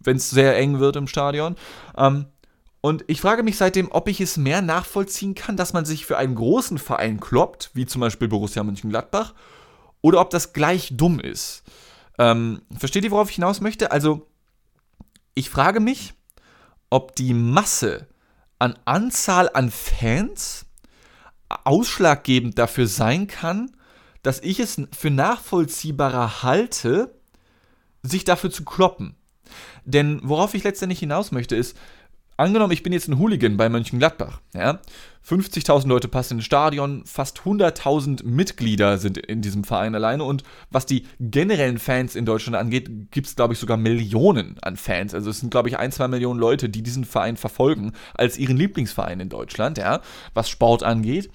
wenn 0.00 0.16
es 0.16 0.30
sehr 0.30 0.56
eng 0.56 0.80
wird 0.80 0.96
im 0.96 1.06
Stadion. 1.06 1.54
Ähm, 1.96 2.26
und 2.80 3.04
ich 3.06 3.20
frage 3.20 3.42
mich 3.42 3.56
seitdem, 3.56 3.88
ob 3.90 4.08
ich 4.08 4.20
es 4.20 4.36
mehr 4.36 4.62
nachvollziehen 4.62 5.34
kann, 5.34 5.56
dass 5.56 5.72
man 5.72 5.84
sich 5.84 6.06
für 6.06 6.16
einen 6.16 6.34
großen 6.34 6.78
Verein 6.78 7.20
kloppt, 7.20 7.70
wie 7.74 7.86
zum 7.86 8.00
Beispiel 8.00 8.28
Borussia 8.28 8.62
Mönchengladbach, 8.62 9.34
oder 10.00 10.20
ob 10.20 10.30
das 10.30 10.52
gleich 10.52 10.90
dumm 10.96 11.20
ist. 11.20 11.62
Ähm, 12.18 12.62
versteht 12.76 13.04
ihr, 13.04 13.10
worauf 13.10 13.30
ich 13.30 13.36
hinaus 13.36 13.60
möchte? 13.60 13.90
Also, 13.92 14.26
ich 15.38 15.50
frage 15.50 15.78
mich, 15.78 16.14
ob 16.90 17.14
die 17.14 17.32
Masse 17.32 18.08
an 18.58 18.76
Anzahl 18.84 19.48
an 19.54 19.70
Fans 19.70 20.66
ausschlaggebend 21.48 22.58
dafür 22.58 22.88
sein 22.88 23.28
kann, 23.28 23.70
dass 24.22 24.40
ich 24.40 24.58
es 24.58 24.82
für 24.90 25.10
nachvollziehbarer 25.10 26.42
halte, 26.42 27.14
sich 28.02 28.24
dafür 28.24 28.50
zu 28.50 28.64
kloppen. 28.64 29.14
Denn 29.84 30.20
worauf 30.24 30.54
ich 30.54 30.64
letztendlich 30.64 30.98
hinaus 30.98 31.30
möchte, 31.30 31.54
ist, 31.54 31.76
Angenommen, 32.38 32.72
ich 32.72 32.84
bin 32.84 32.92
jetzt 32.92 33.08
ein 33.08 33.18
Hooligan 33.18 33.56
bei 33.56 33.68
Mönchengladbach. 33.68 34.40
Ja? 34.54 34.78
50.000 35.28 35.88
Leute 35.88 36.06
passen 36.06 36.34
ins 36.34 36.44
Stadion, 36.44 37.02
fast 37.04 37.40
100.000 37.40 38.24
Mitglieder 38.24 38.96
sind 38.98 39.18
in 39.18 39.42
diesem 39.42 39.64
Verein 39.64 39.96
alleine 39.96 40.22
und 40.22 40.44
was 40.70 40.86
die 40.86 41.04
generellen 41.18 41.78
Fans 41.78 42.14
in 42.14 42.24
Deutschland 42.24 42.56
angeht, 42.56 43.10
gibt 43.10 43.26
es, 43.26 43.34
glaube 43.34 43.54
ich, 43.54 43.58
sogar 43.58 43.76
Millionen 43.76 44.56
an 44.62 44.76
Fans. 44.76 45.14
Also 45.14 45.30
es 45.30 45.40
sind, 45.40 45.50
glaube 45.50 45.68
ich, 45.68 45.78
ein, 45.78 45.90
zwei 45.90 46.06
Millionen 46.06 46.38
Leute, 46.38 46.68
die 46.68 46.84
diesen 46.84 47.04
Verein 47.04 47.36
verfolgen 47.36 47.92
als 48.14 48.38
ihren 48.38 48.56
Lieblingsverein 48.56 49.18
in 49.18 49.30
Deutschland, 49.30 49.76
ja? 49.76 50.00
was 50.32 50.48
Sport 50.48 50.84
angeht. 50.84 51.32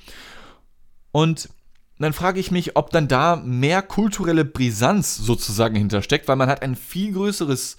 Und 1.12 1.50
dann 2.00 2.14
frage 2.14 2.40
ich 2.40 2.50
mich, 2.50 2.78
ob 2.78 2.92
dann 2.92 3.10
da 3.10 3.36
mehr 3.36 3.82
kulturelle 3.82 4.46
Brisanz 4.46 5.18
sozusagen 5.18 5.76
hintersteckt, 5.76 6.30
weil 6.30 6.38
man 6.38 6.50
hat 6.50 6.62
ein 6.62 6.78
viel 6.78 7.12
größeres 7.12 7.76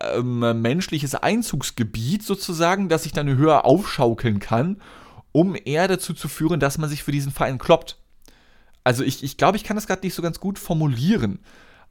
ähm, 0.00 0.60
menschliches 0.62 1.14
Einzugsgebiet 1.14 2.22
sozusagen, 2.22 2.88
das 2.88 3.04
sich 3.04 3.12
dann 3.12 3.36
höher 3.36 3.64
aufschaukeln 3.64 4.38
kann, 4.38 4.80
um 5.32 5.56
eher 5.64 5.88
dazu 5.88 6.14
zu 6.14 6.28
führen, 6.28 6.60
dass 6.60 6.78
man 6.78 6.88
sich 6.88 7.02
für 7.02 7.12
diesen 7.12 7.32
Verein 7.32 7.58
kloppt. 7.58 7.98
Also 8.84 9.04
ich, 9.04 9.22
ich 9.22 9.36
glaube, 9.36 9.56
ich 9.56 9.64
kann 9.64 9.76
das 9.76 9.86
gerade 9.86 10.04
nicht 10.04 10.14
so 10.14 10.22
ganz 10.22 10.40
gut 10.40 10.58
formulieren. 10.58 11.40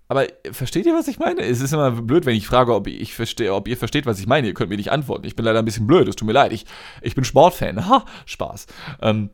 Aber 0.08 0.28
versteht 0.52 0.86
ihr, 0.86 0.94
was 0.94 1.08
ich 1.08 1.20
meine? 1.20 1.42
Es 1.42 1.62
ist 1.62 1.72
immer 1.72 1.90
blöd, 1.92 2.26
wenn 2.26 2.36
ich 2.36 2.46
frage, 2.46 2.76
ob 2.76 2.88
ich 2.88 3.14
verstehe, 3.14 3.54
ob 3.54 3.68
ihr 3.70 3.78
versteht, 3.78 4.06
was 4.06 4.20
ich 4.20 4.28
meine. 4.28 4.48
Ihr 4.48 4.54
könnt 4.54 4.70
mir 4.70 4.76
nicht 4.76 4.92
antworten. 4.92 5.26
Ich 5.26 5.38
bin 5.38 5.46
leider 5.46 5.60
ein 5.60 5.66
bisschen 5.66 5.88
blöd, 5.88 6.08
es 6.08 6.18
tut 6.18 6.26
mir 6.26 6.34
leid. 6.34 6.52
Ich, 6.52 6.66
ich 7.02 7.16
bin 7.16 7.24
Sportfan. 7.24 7.88
Ha, 7.88 8.06
Spaß. 8.26 8.66
Ähm, 9.02 9.30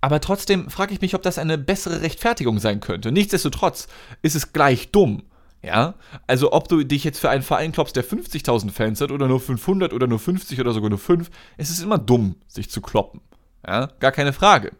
aber 0.00 0.20
trotzdem 0.20 0.70
frage 0.70 0.94
ich 0.94 1.02
mich, 1.02 1.14
ob 1.14 1.20
das 1.20 1.36
eine 1.36 1.58
bessere 1.58 2.00
Rechtfertigung 2.00 2.58
sein 2.58 2.80
könnte. 2.80 3.12
Nichtsdestotrotz 3.12 3.88
ist 4.22 4.36
es 4.36 4.54
gleich 4.54 4.90
dumm. 4.90 5.24
Ja, 5.62 5.94
also 6.26 6.52
ob 6.52 6.68
du 6.68 6.84
dich 6.84 7.04
jetzt 7.04 7.18
für 7.18 7.28
einen 7.28 7.42
Verein 7.42 7.72
kloppst, 7.72 7.94
der 7.94 8.04
50.000 8.04 8.70
Fans 8.70 9.00
hat 9.00 9.10
oder 9.10 9.28
nur 9.28 9.40
500 9.40 9.92
oder 9.92 10.06
nur 10.06 10.18
50 10.18 10.58
oder 10.58 10.72
sogar 10.72 10.88
nur 10.88 10.98
5, 10.98 11.30
es 11.58 11.68
ist 11.68 11.82
immer 11.82 11.98
dumm, 11.98 12.36
sich 12.48 12.70
zu 12.70 12.80
kloppen. 12.80 13.20
Ja, 13.66 13.90
gar 14.00 14.12
keine 14.12 14.32
Frage. 14.32 14.72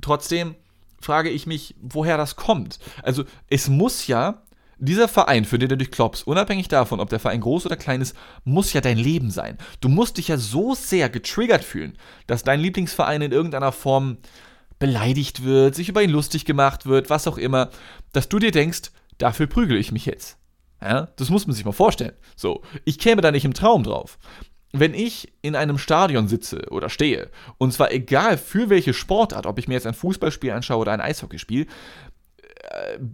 Trotzdem 0.00 0.54
frage 1.00 1.30
ich 1.30 1.46
mich, 1.46 1.74
woher 1.80 2.16
das 2.16 2.36
kommt. 2.36 2.78
Also 3.02 3.24
es 3.48 3.68
muss 3.68 4.06
ja, 4.06 4.42
dieser 4.78 5.08
Verein, 5.08 5.44
für 5.44 5.58
den 5.58 5.68
du 5.68 5.76
dich 5.76 5.90
kloppst, 5.90 6.26
unabhängig 6.26 6.68
davon, 6.68 7.00
ob 7.00 7.10
der 7.10 7.20
Verein 7.20 7.40
groß 7.40 7.66
oder 7.66 7.76
klein 7.76 8.00
ist, 8.00 8.16
muss 8.44 8.72
ja 8.72 8.80
dein 8.80 8.98
Leben 8.98 9.30
sein. 9.30 9.58
Du 9.80 9.88
musst 9.88 10.18
dich 10.18 10.28
ja 10.28 10.36
so 10.36 10.74
sehr 10.74 11.08
getriggert 11.08 11.64
fühlen, 11.64 11.98
dass 12.26 12.44
dein 12.44 12.60
Lieblingsverein 12.60 13.22
in 13.22 13.32
irgendeiner 13.32 13.72
Form 13.72 14.18
beleidigt 14.78 15.44
wird, 15.44 15.74
sich 15.74 15.88
über 15.88 16.02
ihn 16.02 16.10
lustig 16.10 16.44
gemacht 16.44 16.86
wird, 16.86 17.10
was 17.10 17.26
auch 17.26 17.38
immer, 17.38 17.70
dass 18.12 18.28
du 18.28 18.38
dir 18.38 18.50
denkst, 18.50 18.90
dafür 19.18 19.46
prügele 19.46 19.78
ich 19.78 19.92
mich 19.92 20.06
jetzt. 20.06 20.38
Ja, 20.82 21.08
das 21.16 21.30
muss 21.30 21.46
man 21.46 21.54
sich 21.54 21.64
mal 21.64 21.72
vorstellen. 21.72 22.12
So, 22.36 22.62
ich 22.84 22.98
käme 22.98 23.22
da 23.22 23.30
nicht 23.30 23.44
im 23.44 23.54
Traum 23.54 23.84
drauf. 23.84 24.18
Wenn 24.72 24.92
ich 24.92 25.32
in 25.40 25.54
einem 25.54 25.78
Stadion 25.78 26.26
sitze 26.26 26.68
oder 26.70 26.88
stehe, 26.88 27.30
und 27.58 27.72
zwar 27.72 27.92
egal 27.92 28.36
für 28.36 28.68
welche 28.70 28.92
Sportart, 28.92 29.46
ob 29.46 29.58
ich 29.58 29.68
mir 29.68 29.74
jetzt 29.74 29.86
ein 29.86 29.94
Fußballspiel 29.94 30.50
anschaue 30.50 30.78
oder 30.78 30.92
ein 30.92 31.00
Eishockeyspiel, 31.00 31.68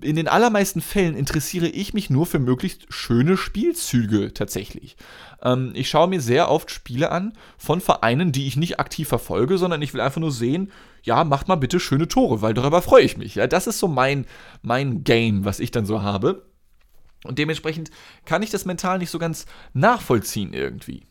in 0.00 0.16
den 0.16 0.28
allermeisten 0.28 0.80
Fällen 0.80 1.14
interessiere 1.14 1.66
ich 1.66 1.92
mich 1.92 2.10
nur 2.10 2.26
für 2.26 2.38
möglichst 2.38 2.92
schöne 2.92 3.36
Spielzüge 3.36 4.32
tatsächlich. 4.32 4.96
Ähm, 5.42 5.72
ich 5.74 5.88
schaue 5.88 6.08
mir 6.08 6.20
sehr 6.20 6.50
oft 6.50 6.70
Spiele 6.70 7.10
an 7.10 7.32
von 7.58 7.80
Vereinen, 7.80 8.32
die 8.32 8.46
ich 8.46 8.56
nicht 8.56 8.80
aktiv 8.80 9.08
verfolge, 9.08 9.58
sondern 9.58 9.82
ich 9.82 9.92
will 9.92 10.00
einfach 10.00 10.20
nur 10.20 10.32
sehen, 10.32 10.70
ja, 11.02 11.24
macht 11.24 11.48
mal 11.48 11.56
bitte 11.56 11.80
schöne 11.80 12.08
Tore, 12.08 12.42
weil 12.42 12.54
darüber 12.54 12.82
freue 12.82 13.04
ich 13.04 13.16
mich. 13.16 13.34
Ja, 13.34 13.46
das 13.46 13.66
ist 13.66 13.78
so 13.78 13.88
mein, 13.88 14.26
mein 14.62 15.04
Game, 15.04 15.44
was 15.44 15.60
ich 15.60 15.70
dann 15.70 15.86
so 15.86 16.02
habe. 16.02 16.46
Und 17.24 17.38
dementsprechend 17.38 17.90
kann 18.24 18.42
ich 18.42 18.50
das 18.50 18.64
mental 18.64 18.98
nicht 18.98 19.10
so 19.10 19.18
ganz 19.18 19.46
nachvollziehen 19.72 20.52
irgendwie. 20.52 21.06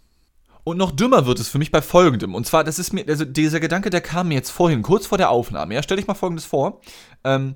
Und 0.63 0.77
noch 0.77 0.91
dümmer 0.91 1.25
wird 1.25 1.39
es 1.39 1.49
für 1.49 1.57
mich 1.57 1.71
bei 1.71 1.81
folgendem. 1.81 2.35
Und 2.35 2.45
zwar, 2.45 2.63
das 2.63 2.79
ist 2.79 2.93
mir, 2.93 3.05
also 3.07 3.25
dieser 3.25 3.59
Gedanke, 3.59 3.89
der 3.89 4.01
kam 4.01 4.27
mir 4.27 4.35
jetzt 4.35 4.49
vorhin, 4.49 4.81
kurz 4.81 5.07
vor 5.07 5.17
der 5.17 5.29
Aufnahme. 5.29 5.73
Ja, 5.73 5.83
stell 5.83 5.97
dich 5.97 6.07
mal 6.07 6.13
folgendes 6.13 6.45
vor. 6.45 6.81
Ähm, 7.23 7.55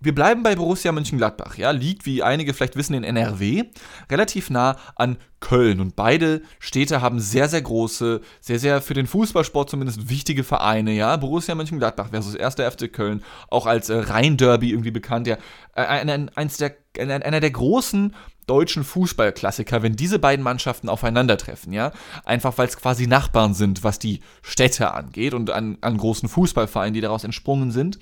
wir 0.00 0.14
bleiben 0.14 0.42
bei 0.42 0.56
Borussia 0.56 0.92
Mönchengladbach, 0.92 1.56
ja, 1.56 1.70
liegt, 1.70 2.06
wie 2.06 2.22
einige 2.22 2.54
vielleicht 2.54 2.76
wissen, 2.76 2.94
in 2.94 3.04
NRW, 3.04 3.64
relativ 4.10 4.48
nah 4.48 4.76
an 4.96 5.18
Köln. 5.40 5.80
Und 5.80 5.94
beide 5.94 6.42
Städte 6.58 7.02
haben 7.02 7.20
sehr, 7.20 7.48
sehr 7.48 7.60
große, 7.60 8.22
sehr, 8.40 8.58
sehr 8.58 8.80
für 8.80 8.94
den 8.94 9.06
Fußballsport 9.06 9.68
zumindest 9.68 10.08
wichtige 10.08 10.42
Vereine, 10.42 10.92
ja. 10.92 11.16
Borussia 11.16 11.54
Mönchengladbach 11.54 12.10
versus 12.10 12.34
1. 12.34 12.54
FC 12.54 12.90
Köln, 12.92 13.22
auch 13.48 13.66
als 13.66 13.90
äh, 13.90 13.96
Rhein-Derby 13.96 14.70
irgendwie 14.70 14.90
bekannt, 14.90 15.26
ja. 15.26 15.36
Äh, 15.74 15.82
ein, 15.82 16.30
eins 16.30 16.56
der, 16.56 16.76
einer 16.98 17.40
der 17.40 17.50
großen 17.50 18.14
deutschen 18.46 18.84
Fußballklassiker, 18.84 19.82
wenn 19.82 19.96
diese 19.96 20.18
beiden 20.18 20.42
Mannschaften 20.42 20.88
aufeinandertreffen, 20.88 21.74
ja. 21.74 21.92
Einfach 22.24 22.56
weil 22.56 22.68
es 22.68 22.78
quasi 22.78 23.06
Nachbarn 23.06 23.52
sind, 23.52 23.84
was 23.84 23.98
die 23.98 24.20
Städte 24.40 24.94
angeht 24.94 25.34
und 25.34 25.50
an, 25.50 25.76
an 25.82 25.98
großen 25.98 26.28
Fußballvereinen, 26.28 26.94
die 26.94 27.02
daraus 27.02 27.24
entsprungen 27.24 27.70
sind. 27.70 27.98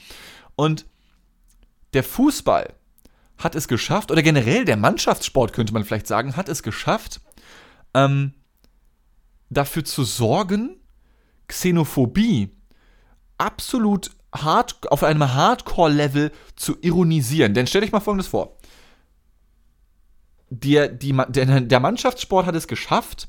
Und 0.54 0.86
der 1.94 2.04
Fußball 2.04 2.74
hat 3.38 3.54
es 3.54 3.68
geschafft, 3.68 4.10
oder 4.10 4.22
generell 4.22 4.64
der 4.64 4.76
Mannschaftssport 4.76 5.52
könnte 5.52 5.72
man 5.72 5.84
vielleicht 5.84 6.06
sagen, 6.06 6.36
hat 6.36 6.48
es 6.48 6.62
geschafft, 6.62 7.20
ähm, 7.94 8.34
dafür 9.48 9.84
zu 9.84 10.04
sorgen, 10.04 10.80
Xenophobie 11.46 12.50
absolut 13.38 14.10
hard, 14.34 14.90
auf 14.90 15.02
einem 15.02 15.32
Hardcore-Level 15.32 16.32
zu 16.56 16.76
ironisieren. 16.80 17.54
Denn 17.54 17.66
stell 17.66 17.80
dich 17.80 17.92
mal 17.92 18.00
folgendes 18.00 18.28
vor. 18.28 18.56
Der, 20.50 20.88
die, 20.88 21.16
der, 21.28 21.60
der 21.60 21.80
Mannschaftssport 21.80 22.46
hat 22.46 22.54
es 22.54 22.68
geschafft, 22.68 23.28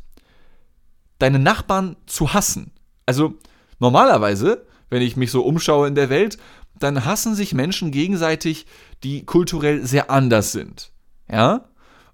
deine 1.20 1.39
Nachbarn 1.39 1.98
zu 2.06 2.34
hassen. 2.34 2.72
Also 3.06 3.36
normalerweise, 3.80 4.66
wenn 4.89 5.01
ich 5.01 5.18
mich 5.18 5.32
so 5.32 5.44
umschaue 5.44 5.88
in 5.88 5.96
der 5.96 6.10
Welt, 6.10 6.38
dann 6.79 7.05
hassen 7.05 7.36
sich 7.36 7.53
Menschen 7.53 7.91
gegenseitig, 7.91 8.65
die 9.03 9.25
kulturell 9.25 9.86
sehr 9.86 10.09
anders 10.09 10.51
sind. 10.51 10.91
Ja? 11.31 11.65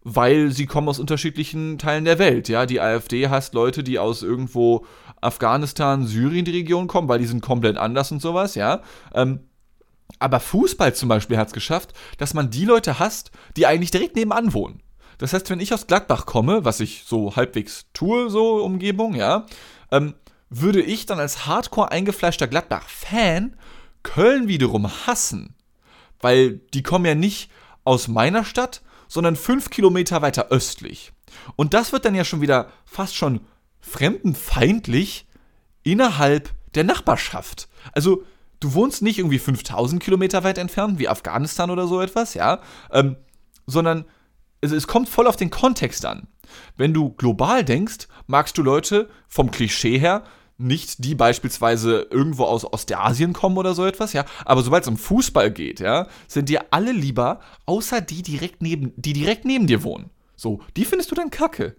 Weil 0.03 0.51
sie 0.51 0.65
kommen 0.65 0.89
aus 0.89 0.99
unterschiedlichen 0.99 1.77
Teilen 1.77 2.05
der 2.05 2.19
Welt. 2.19 2.47
Ja, 2.47 2.65
die 2.65 2.79
AfD 2.79 3.27
hasst 3.29 3.53
Leute, 3.53 3.83
die 3.83 3.97
aus 3.99 4.21
irgendwo 4.21 4.85
Afghanistan, 5.21 6.05
Syrien 6.05 6.45
die 6.45 6.51
Region 6.51 6.87
kommen, 6.87 7.07
weil 7.07 7.19
die 7.19 7.25
sind 7.25 7.41
komplett 7.41 7.77
anders 7.77 8.11
und 8.11 8.21
sowas, 8.21 8.55
ja. 8.55 8.81
Ähm, 9.13 9.39
aber 10.19 10.39
Fußball 10.39 10.93
zum 10.93 11.09
Beispiel 11.09 11.37
hat 11.37 11.47
es 11.47 11.53
geschafft, 11.53 11.93
dass 12.17 12.33
man 12.33 12.51
die 12.51 12.65
Leute 12.65 12.99
hasst, 12.99 13.31
die 13.57 13.65
eigentlich 13.65 13.91
direkt 13.91 14.15
nebenan 14.15 14.53
wohnen. 14.53 14.81
Das 15.17 15.33
heißt, 15.33 15.49
wenn 15.49 15.59
ich 15.59 15.73
aus 15.73 15.87
Gladbach 15.87 16.25
komme, 16.25 16.65
was 16.65 16.79
ich 16.79 17.03
so 17.05 17.35
halbwegs 17.35 17.85
tue, 17.93 18.29
so 18.29 18.63
Umgebung, 18.63 19.15
ja, 19.15 19.45
ähm, 19.91 20.13
würde 20.49 20.81
ich 20.81 21.05
dann 21.05 21.19
als 21.19 21.45
hardcore 21.45 21.91
eingefleischter 21.91 22.47
Gladbach-Fan 22.47 23.55
Köln 24.05 24.47
wiederum 24.47 24.87
hassen, 25.05 25.55
weil 26.21 26.61
die 26.73 26.83
kommen 26.83 27.05
ja 27.05 27.15
nicht 27.15 27.51
aus 27.83 28.07
meiner 28.07 28.45
Stadt, 28.45 28.81
sondern 29.09 29.35
fünf 29.35 29.69
Kilometer 29.69 30.21
weiter 30.21 30.47
östlich. 30.51 31.11
Und 31.57 31.73
das 31.73 31.91
wird 31.91 32.05
dann 32.05 32.15
ja 32.15 32.23
schon 32.23 32.39
wieder 32.39 32.71
fast 32.85 33.15
schon 33.15 33.41
fremdenfeindlich 33.81 35.27
innerhalb 35.83 36.51
der 36.75 36.83
Nachbarschaft. 36.83 37.67
Also, 37.91 38.23
du 38.59 38.73
wohnst 38.73 39.01
nicht 39.01 39.19
irgendwie 39.19 39.39
5000 39.39 40.01
Kilometer 40.01 40.43
weit 40.43 40.57
entfernt, 40.57 40.97
wie 40.99 41.09
Afghanistan 41.09 41.69
oder 41.69 41.87
so 41.87 41.99
etwas, 41.99 42.33
ja, 42.35 42.61
ähm, 42.91 43.17
sondern 43.65 44.05
es, 44.61 44.71
es 44.71 44.87
kommt 44.87 45.09
voll 45.09 45.27
auf 45.27 45.35
den 45.35 45.49
Kontext 45.49 46.05
an. 46.05 46.27
Wenn 46.77 46.93
du 46.93 47.11
global 47.11 47.65
denkst, 47.65 48.07
magst 48.27 48.57
du 48.57 48.63
Leute 48.63 49.09
vom 49.27 49.51
Klischee 49.51 49.97
her 49.97 50.23
nicht 50.57 51.03
die 51.03 51.15
beispielsweise 51.15 52.07
irgendwo 52.09 52.43
aus 52.45 52.71
Ostasien 52.71 53.33
kommen 53.33 53.57
oder 53.57 53.73
so 53.73 53.85
etwas, 53.85 54.13
ja. 54.13 54.25
Aber 54.45 54.61
sobald 54.61 54.83
es 54.83 54.87
um 54.87 54.97
Fußball 54.97 55.51
geht, 55.51 55.79
ja, 55.79 56.07
sind 56.27 56.49
dir 56.49 56.65
alle 56.71 56.91
lieber, 56.91 57.39
außer 57.65 58.01
die 58.01 58.21
direkt 58.21 58.61
neben, 58.61 58.93
die 58.95 59.13
direkt 59.13 59.45
neben 59.45 59.67
dir 59.67 59.83
wohnen. 59.83 60.09
So, 60.35 60.61
die 60.77 60.85
findest 60.85 61.11
du 61.11 61.15
dann 61.15 61.29
kacke. 61.29 61.75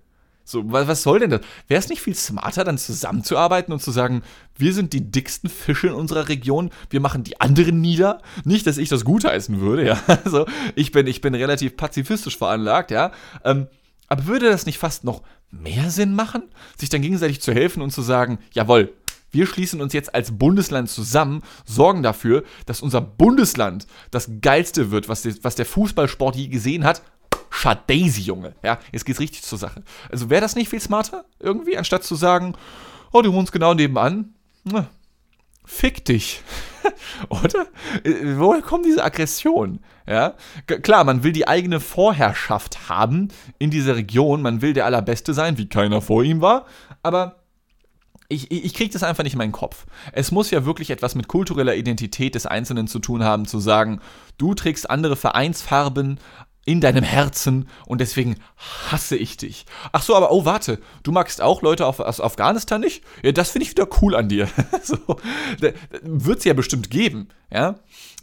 So, 0.49 0.63
was 0.65 1.03
soll 1.03 1.19
denn 1.19 1.31
das? 1.31 1.41
Wäre 1.67 1.81
es 1.81 1.89
nicht 1.89 2.01
viel 2.01 2.15
smarter, 2.15 2.63
dann 2.63 2.79
zusammenzuarbeiten 2.79 3.73
und 3.73 3.83
zu 3.83 3.91
sagen, 3.91 4.23
wir 4.57 4.73
sind 4.73 4.93
die 4.93 5.11
dicksten 5.11 5.51
Fische 5.51 5.89
in 5.89 5.93
unserer 5.95 6.29
Region, 6.29 6.71
wir 6.89 7.01
machen 7.01 7.25
die 7.25 7.41
anderen 7.41 7.81
nieder? 7.81 8.23
Nicht, 8.45 8.65
dass 8.69 8.79
ich 8.79 8.89
das 8.89 9.05
gutheißen 9.05 9.61
würde, 9.61 9.85
ja. 9.85 10.01
Also, 10.25 10.47
ich 10.77 10.93
bin, 10.93 11.09
ich 11.09 11.21
bin 11.21 11.35
relativ 11.35 11.77
pazifistisch 11.77 12.39
veranlagt, 12.39 12.93
ja. 12.93 13.11
Ähm, 13.45 13.67
aber 14.09 14.27
würde 14.27 14.49
das 14.49 14.67
nicht 14.67 14.79
fast 14.79 15.03
noch 15.03 15.23
mehr 15.51 15.91
Sinn 15.91 16.15
machen, 16.15 16.45
sich 16.77 16.89
dann 16.89 17.03
gegenseitig 17.03 17.41
zu 17.41 17.53
helfen 17.53 17.83
und 17.83 17.91
zu 17.91 18.03
sagen, 18.03 18.39
jawohl, 18.53 18.93
wir 19.31 19.47
schließen 19.47 19.81
uns 19.81 19.93
jetzt 19.93 20.15
als 20.15 20.39
Bundesland 20.39 20.89
zusammen, 20.89 21.43
sorgen 21.65 22.03
dafür, 22.03 22.45
dass 22.65 22.81
unser 22.81 23.01
Bundesland 23.01 23.87
das 24.11 24.31
geilste 24.41 24.91
wird, 24.91 25.09
was, 25.09 25.27
was 25.43 25.57
der 25.57 25.67
Fußballsport 25.67 26.37
je 26.37 26.49
gesehen 26.49 26.85
hat. 26.85 27.03
Schadaisy, 27.51 28.23
Junge. 28.23 28.55
Ja, 28.63 28.79
jetzt 28.93 29.05
geht's 29.05 29.21
richtig 29.21 29.43
zur 29.43 29.59
Sache. 29.59 29.83
Also 30.11 30.31
wäre 30.31 30.41
das 30.41 30.57
nicht 30.57 30.69
viel 30.69 30.81
smarter 30.81 31.25
irgendwie, 31.39 31.77
anstatt 31.77 32.05
zu 32.05 32.15
sagen, 32.15 32.55
oh, 33.13 33.23
du 33.23 33.33
wohnst 33.33 33.53
genau 33.53 33.75
nebenan? 33.75 34.35
Na, 34.65 34.89
fick 35.65 36.05
dich. 36.05 36.43
Oder? 37.29 37.67
Äh, 38.05 38.37
woher 38.37 38.63
kommt 38.63 38.87
diese 38.87 39.05
Aggression? 39.05 39.81
Ja? 40.07 40.35
Klar, 40.67 41.05
man 41.05 41.23
will 41.23 41.33
die 41.33 41.49
eigene 41.49 41.81
Vorherrschaft 41.81 42.89
haben 42.89 43.29
in 43.59 43.71
dieser 43.71 43.97
Region, 43.97 44.43
man 44.43 44.63
will 44.63 44.73
der 44.73 44.87
Allerbeste 44.87 45.35
sein, 45.35 45.59
wie 45.59 45.69
keiner 45.69 46.01
vor 46.01 46.23
ihm 46.23 46.41
war, 46.41 46.67
aber 47.03 47.37
ich, 48.29 48.51
ich, 48.51 48.65
ich 48.65 48.75
kriege 48.75 48.93
das 48.93 49.03
einfach 49.03 49.23
nicht 49.23 49.35
in 49.35 49.39
meinen 49.39 49.53
Kopf. 49.53 49.87
Es 50.13 50.33
muss 50.33 50.51
ja 50.51 50.65
wirklich 50.65 50.91
etwas 50.91 51.15
mit 51.15 51.29
kultureller 51.29 51.77
Identität 51.77 52.35
des 52.35 52.47
Einzelnen 52.47 52.89
zu 52.89 52.99
tun 52.99 53.23
haben, 53.23 53.47
zu 53.47 53.61
sagen, 53.61 54.01
du 54.39 54.55
trägst 54.55 54.91
andere 54.91 55.17
Vereinsfarben 55.17 56.19
in 56.67 56.81
deinem 56.81 57.05
Herzen 57.05 57.69
und 57.87 58.01
deswegen 58.01 58.37
hasse 58.91 59.17
ich 59.17 59.37
dich. 59.37 59.65
Ach 59.93 60.03
so, 60.03 60.15
aber 60.15 60.33
oh, 60.33 60.45
warte, 60.45 60.81
du 61.05 61.13
magst 61.13 61.41
auch 61.41 61.63
Leute 61.63 61.87
aus 61.87 62.21
Afghanistan 62.21 62.81
nicht? 62.81 63.05
Ja, 63.23 63.33
das 63.33 63.53
finde 63.53 63.65
ich 63.65 63.71
wieder 63.71 63.89
cool 64.03 64.15
an 64.17 64.29
dir. 64.29 64.49
so, 64.83 64.99
Wird 66.03 66.39
es 66.41 66.45
ja 66.45 66.53
bestimmt 66.53 66.91
geben, 66.91 67.29
ja. 67.51 67.77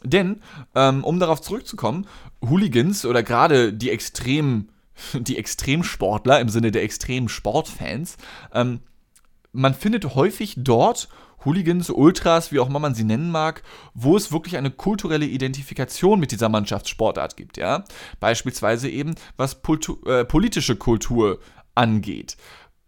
Denn, 0.04 0.42
ähm, 0.76 1.06
um 1.06 1.20
darauf 1.20 1.42
zurückzukommen, 1.42 2.06
Hooligans 2.42 3.06
oder 3.06 3.24
gerade 3.24 3.72
die 3.72 3.90
extremen, 3.90 4.70
die 5.14 5.38
Extremsportler 5.38 6.42
im 6.42 6.50
Sinne 6.50 6.72
der 6.72 6.84
extremen 6.84 7.30
Sportfans, 7.30 8.18
ähm, 8.54 8.82
man 9.54 9.74
findet 9.74 10.16
häufig 10.16 10.56
dort 10.58 11.08
Hooligans, 11.46 11.90
Ultras, 11.90 12.52
wie 12.52 12.60
auch 12.60 12.70
immer 12.70 12.80
man 12.80 12.96
sie 12.96 13.04
nennen 13.04 13.32
mag, 13.32 13.64
wo 13.94 14.16
es 14.18 14.32
wirklich 14.32 14.58
eine 14.58 14.72
kulturelle 14.72 15.26
Identifikation 15.26 16.20
mit 16.20 16.32
dieser 16.32 16.50
Mannschaftssportart 16.50 17.38
gibt, 17.38 17.58
ja. 17.58 17.84
Beispielsweise 18.20 18.90
eben, 18.90 19.16
was 19.38 19.62
Pultu 19.62 19.98
äh, 20.06 20.26
politische 20.26 20.76
Kultur 20.76 21.40
angeht. 21.76 22.38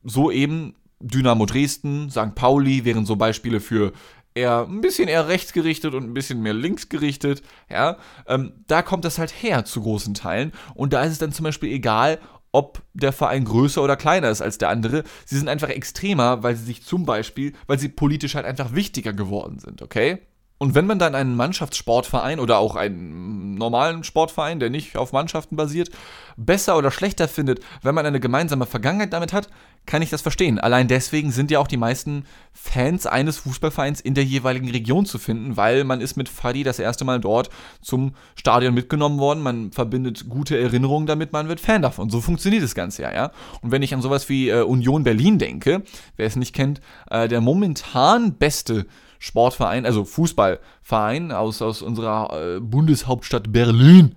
So 0.03 0.31
eben 0.31 0.75
Dynamo 0.99 1.45
Dresden, 1.45 2.09
St. 2.09 2.35
Pauli 2.35 2.85
wären 2.85 3.05
so 3.05 3.15
Beispiele 3.15 3.59
für 3.59 3.91
eher 4.35 4.65
ein 4.67 4.81
bisschen 4.81 5.07
eher 5.07 5.27
rechtsgerichtet 5.27 5.93
und 5.93 6.03
ein 6.03 6.13
bisschen 6.13 6.41
mehr 6.41 6.53
linksgerichtet, 6.53 7.41
ja, 7.69 7.97
ähm, 8.27 8.51
da 8.67 8.81
kommt 8.81 9.05
das 9.05 9.17
halt 9.17 9.31
her 9.31 9.63
zu 9.63 9.81
großen 9.81 10.13
Teilen 10.13 10.51
und 10.75 10.93
da 10.93 11.03
ist 11.03 11.13
es 11.13 11.17
dann 11.17 11.31
zum 11.31 11.45
Beispiel 11.45 11.71
egal, 11.71 12.19
ob 12.55 12.81
der 12.93 13.11
Verein 13.11 13.45
größer 13.45 13.83
oder 13.83 13.97
kleiner 13.97 14.29
ist 14.29 14.41
als 14.41 14.57
der 14.57 14.69
andere. 14.69 15.03
Sie 15.25 15.37
sind 15.37 15.49
einfach 15.49 15.69
extremer, 15.69 16.41
weil 16.41 16.55
sie 16.55 16.63
sich 16.65 16.83
zum 16.83 17.05
Beispiel, 17.05 17.53
weil 17.67 17.77
sie 17.77 17.89
politisch 17.89 18.35
halt 18.35 18.45
einfach 18.45 18.73
wichtiger 18.73 19.13
geworden 19.13 19.59
sind, 19.59 19.81
okay? 19.81 20.19
Und 20.57 20.73
wenn 20.73 20.85
man 20.85 20.99
dann 20.99 21.15
einen 21.15 21.35
Mannschaftssportverein 21.35 22.39
oder 22.39 22.59
auch 22.59 22.75
einen 22.77 23.55
normalen 23.55 24.05
Sportverein, 24.05 24.59
der 24.59 24.69
nicht 24.69 24.95
auf 24.95 25.11
Mannschaften 25.11 25.57
basiert, 25.57 25.89
besser 26.37 26.77
oder 26.77 26.91
schlechter 26.91 27.27
findet, 27.27 27.59
wenn 27.81 27.95
man 27.95 28.05
eine 28.05 28.21
gemeinsame 28.21 28.65
Vergangenheit 28.65 29.11
damit 29.11 29.33
hat, 29.33 29.49
kann 29.85 30.01
ich 30.01 30.09
das 30.09 30.21
verstehen. 30.21 30.57
Allein 30.57 30.87
deswegen 30.87 31.31
sind 31.31 31.51
ja 31.51 31.59
auch 31.59 31.67
die 31.67 31.77
meisten 31.77 32.25
Fans 32.53 33.05
eines 33.05 33.37
Fußballvereins 33.37 33.99
in 33.99 34.13
der 34.13 34.23
jeweiligen 34.23 34.69
Region 34.69 35.05
zu 35.05 35.19
finden, 35.19 35.57
weil 35.57 35.83
man 35.83 36.01
ist 36.01 36.15
mit 36.15 36.29
Fadi 36.29 36.63
das 36.63 36.79
erste 36.79 37.05
Mal 37.05 37.19
dort 37.19 37.49
zum 37.81 38.15
Stadion 38.35 38.73
mitgenommen 38.73 39.19
worden, 39.19 39.43
man 39.43 39.71
verbindet 39.71 40.27
gute 40.29 40.57
Erinnerungen 40.57 41.05
damit, 41.05 41.33
man 41.33 41.49
wird 41.49 41.59
Fan 41.59 41.81
davon. 41.81 42.09
So 42.09 42.21
funktioniert 42.21 42.63
das 42.63 42.75
Ganze 42.75 43.03
ja, 43.03 43.13
ja. 43.13 43.31
Und 43.61 43.71
wenn 43.71 43.83
ich 43.83 43.93
an 43.93 44.01
sowas 44.01 44.29
wie 44.29 44.49
äh, 44.49 44.61
Union 44.61 45.03
Berlin 45.03 45.37
denke, 45.37 45.83
wer 46.15 46.27
es 46.27 46.35
nicht 46.35 46.55
kennt, 46.55 46.79
äh, 47.11 47.27
der 47.27 47.41
momentan 47.41 48.33
beste 48.33 48.85
Sportverein, 49.19 49.85
also 49.85 50.05
Fußballverein 50.05 51.31
aus, 51.31 51.61
aus 51.61 51.81
unserer 51.81 52.55
äh, 52.55 52.59
Bundeshauptstadt 52.59 53.51
Berlin, 53.51 54.15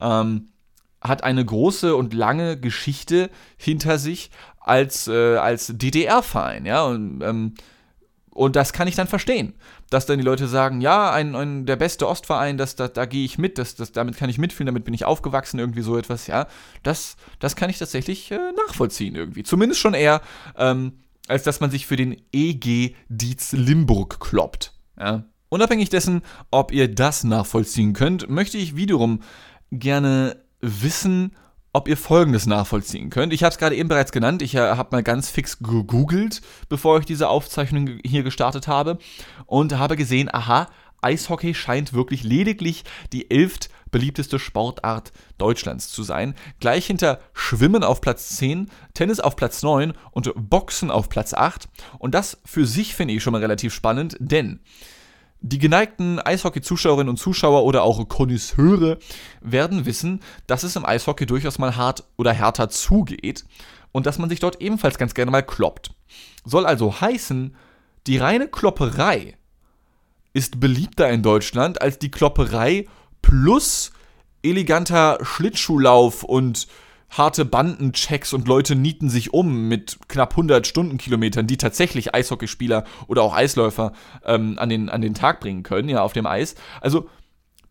ähm, 0.00 0.48
hat 1.00 1.24
eine 1.24 1.44
große 1.44 1.96
und 1.96 2.12
lange 2.12 2.58
Geschichte 2.58 3.30
hinter 3.56 3.98
sich 3.98 4.30
als, 4.60 5.08
äh, 5.08 5.36
als 5.36 5.68
DDR-Verein, 5.74 6.66
ja, 6.66 6.84
und, 6.84 7.22
ähm, 7.22 7.54
und 8.32 8.56
das 8.56 8.72
kann 8.72 8.86
ich 8.86 8.94
dann 8.94 9.08
verstehen, 9.08 9.54
dass 9.90 10.06
dann 10.06 10.18
die 10.18 10.24
Leute 10.24 10.46
sagen, 10.46 10.80
ja, 10.80 11.10
ein, 11.10 11.34
ein 11.34 11.66
der 11.66 11.76
beste 11.76 12.06
Ostverein, 12.06 12.58
das, 12.58 12.76
das, 12.76 12.92
da 12.92 13.04
gehe 13.06 13.24
ich 13.24 13.38
mit, 13.38 13.58
das, 13.58 13.74
das, 13.74 13.92
damit 13.92 14.16
kann 14.16 14.30
ich 14.30 14.38
mitfühlen, 14.38 14.66
damit 14.66 14.84
bin 14.84 14.94
ich 14.94 15.04
aufgewachsen, 15.04 15.58
irgendwie 15.58 15.82
so 15.82 15.98
etwas, 15.98 16.26
ja, 16.26 16.46
das, 16.82 17.16
das 17.38 17.56
kann 17.56 17.70
ich 17.70 17.78
tatsächlich 17.78 18.30
äh, 18.30 18.38
nachvollziehen 18.66 19.16
irgendwie. 19.16 19.42
Zumindest 19.42 19.80
schon 19.80 19.94
eher 19.94 20.20
ähm, 20.56 20.92
als 21.30 21.42
dass 21.44 21.60
man 21.60 21.70
sich 21.70 21.86
für 21.86 21.96
den 21.96 22.20
EG 22.32 22.94
Dietz 23.08 23.52
Limburg 23.52 24.20
kloppt. 24.20 24.72
Ja? 24.98 25.24
Unabhängig 25.48 25.88
dessen, 25.88 26.22
ob 26.50 26.72
ihr 26.72 26.92
das 26.92 27.24
nachvollziehen 27.24 27.92
könnt, 27.92 28.28
möchte 28.28 28.58
ich 28.58 28.76
wiederum 28.76 29.20
gerne 29.72 30.36
wissen, 30.60 31.36
ob 31.72 31.88
ihr 31.88 31.96
Folgendes 31.96 32.46
nachvollziehen 32.46 33.10
könnt. 33.10 33.32
Ich 33.32 33.42
habe 33.42 33.52
es 33.52 33.58
gerade 33.58 33.76
eben 33.76 33.88
bereits 33.88 34.12
genannt. 34.12 34.42
Ich 34.42 34.54
äh, 34.54 34.58
habe 34.58 34.88
mal 34.92 35.02
ganz 35.02 35.30
fix 35.30 35.58
gegoogelt, 35.58 36.40
bevor 36.68 36.98
ich 36.98 37.04
diese 37.04 37.28
Aufzeichnung 37.28 38.00
hier 38.04 38.22
gestartet 38.22 38.68
habe 38.68 38.98
und 39.46 39.78
habe 39.78 39.96
gesehen, 39.96 40.28
aha, 40.32 40.68
Eishockey 41.00 41.54
scheint 41.54 41.92
wirklich 41.92 42.24
lediglich 42.24 42.84
die 43.12 43.30
elft 43.30 43.70
beliebteste 43.90 44.38
Sportart 44.38 45.12
Deutschlands 45.38 45.90
zu 45.90 46.02
sein. 46.02 46.34
Gleich 46.60 46.86
hinter 46.86 47.20
Schwimmen 47.32 47.84
auf 47.84 48.00
Platz 48.00 48.36
10, 48.36 48.70
Tennis 48.94 49.20
auf 49.20 49.36
Platz 49.36 49.62
9 49.62 49.92
und 50.12 50.32
Boxen 50.36 50.90
auf 50.90 51.08
Platz 51.08 51.34
8. 51.34 51.68
Und 51.98 52.14
das 52.14 52.38
für 52.44 52.66
sich 52.66 52.94
finde 52.94 53.14
ich 53.14 53.22
schon 53.22 53.32
mal 53.32 53.40
relativ 53.40 53.74
spannend, 53.74 54.16
denn 54.20 54.60
die 55.42 55.58
geneigten 55.58 56.18
Eishockey-Zuschauerinnen 56.18 57.08
und 57.08 57.16
Zuschauer 57.16 57.64
oder 57.64 57.82
auch 57.82 58.06
Konnoisseure 58.08 58.98
werden 59.40 59.86
wissen, 59.86 60.20
dass 60.46 60.64
es 60.64 60.76
im 60.76 60.84
Eishockey 60.84 61.24
durchaus 61.24 61.58
mal 61.58 61.76
hart 61.76 62.04
oder 62.18 62.32
härter 62.32 62.68
zugeht 62.68 63.44
und 63.92 64.06
dass 64.06 64.18
man 64.18 64.28
sich 64.28 64.40
dort 64.40 64.60
ebenfalls 64.60 64.98
ganz 64.98 65.14
gerne 65.14 65.30
mal 65.30 65.42
kloppt. 65.42 65.92
Soll 66.44 66.66
also 66.66 67.00
heißen, 67.00 67.56
die 68.06 68.18
reine 68.18 68.48
Klopperei 68.48 69.36
ist 70.32 70.60
beliebter 70.60 71.08
in 71.10 71.22
Deutschland 71.22 71.82
als 71.82 71.98
die 71.98 72.10
Klopperei 72.10 72.86
plus 73.22 73.92
eleganter 74.42 75.18
Schlittschuhlauf 75.22 76.22
und 76.24 76.66
harte 77.10 77.44
Bandenchecks 77.44 78.32
und 78.32 78.46
Leute 78.46 78.76
nieten 78.76 79.10
sich 79.10 79.34
um 79.34 79.68
mit 79.68 79.98
knapp 80.08 80.32
100 80.32 80.66
Stundenkilometern, 80.66 81.46
die 81.46 81.56
tatsächlich 81.56 82.14
Eishockeyspieler 82.14 82.84
oder 83.08 83.22
auch 83.22 83.34
Eisläufer 83.34 83.92
ähm, 84.24 84.58
an, 84.58 84.68
den, 84.68 84.88
an 84.88 85.02
den 85.02 85.14
Tag 85.14 85.40
bringen 85.40 85.64
können, 85.64 85.88
ja, 85.88 86.02
auf 86.02 86.12
dem 86.12 86.26
Eis. 86.26 86.54
Also 86.80 87.08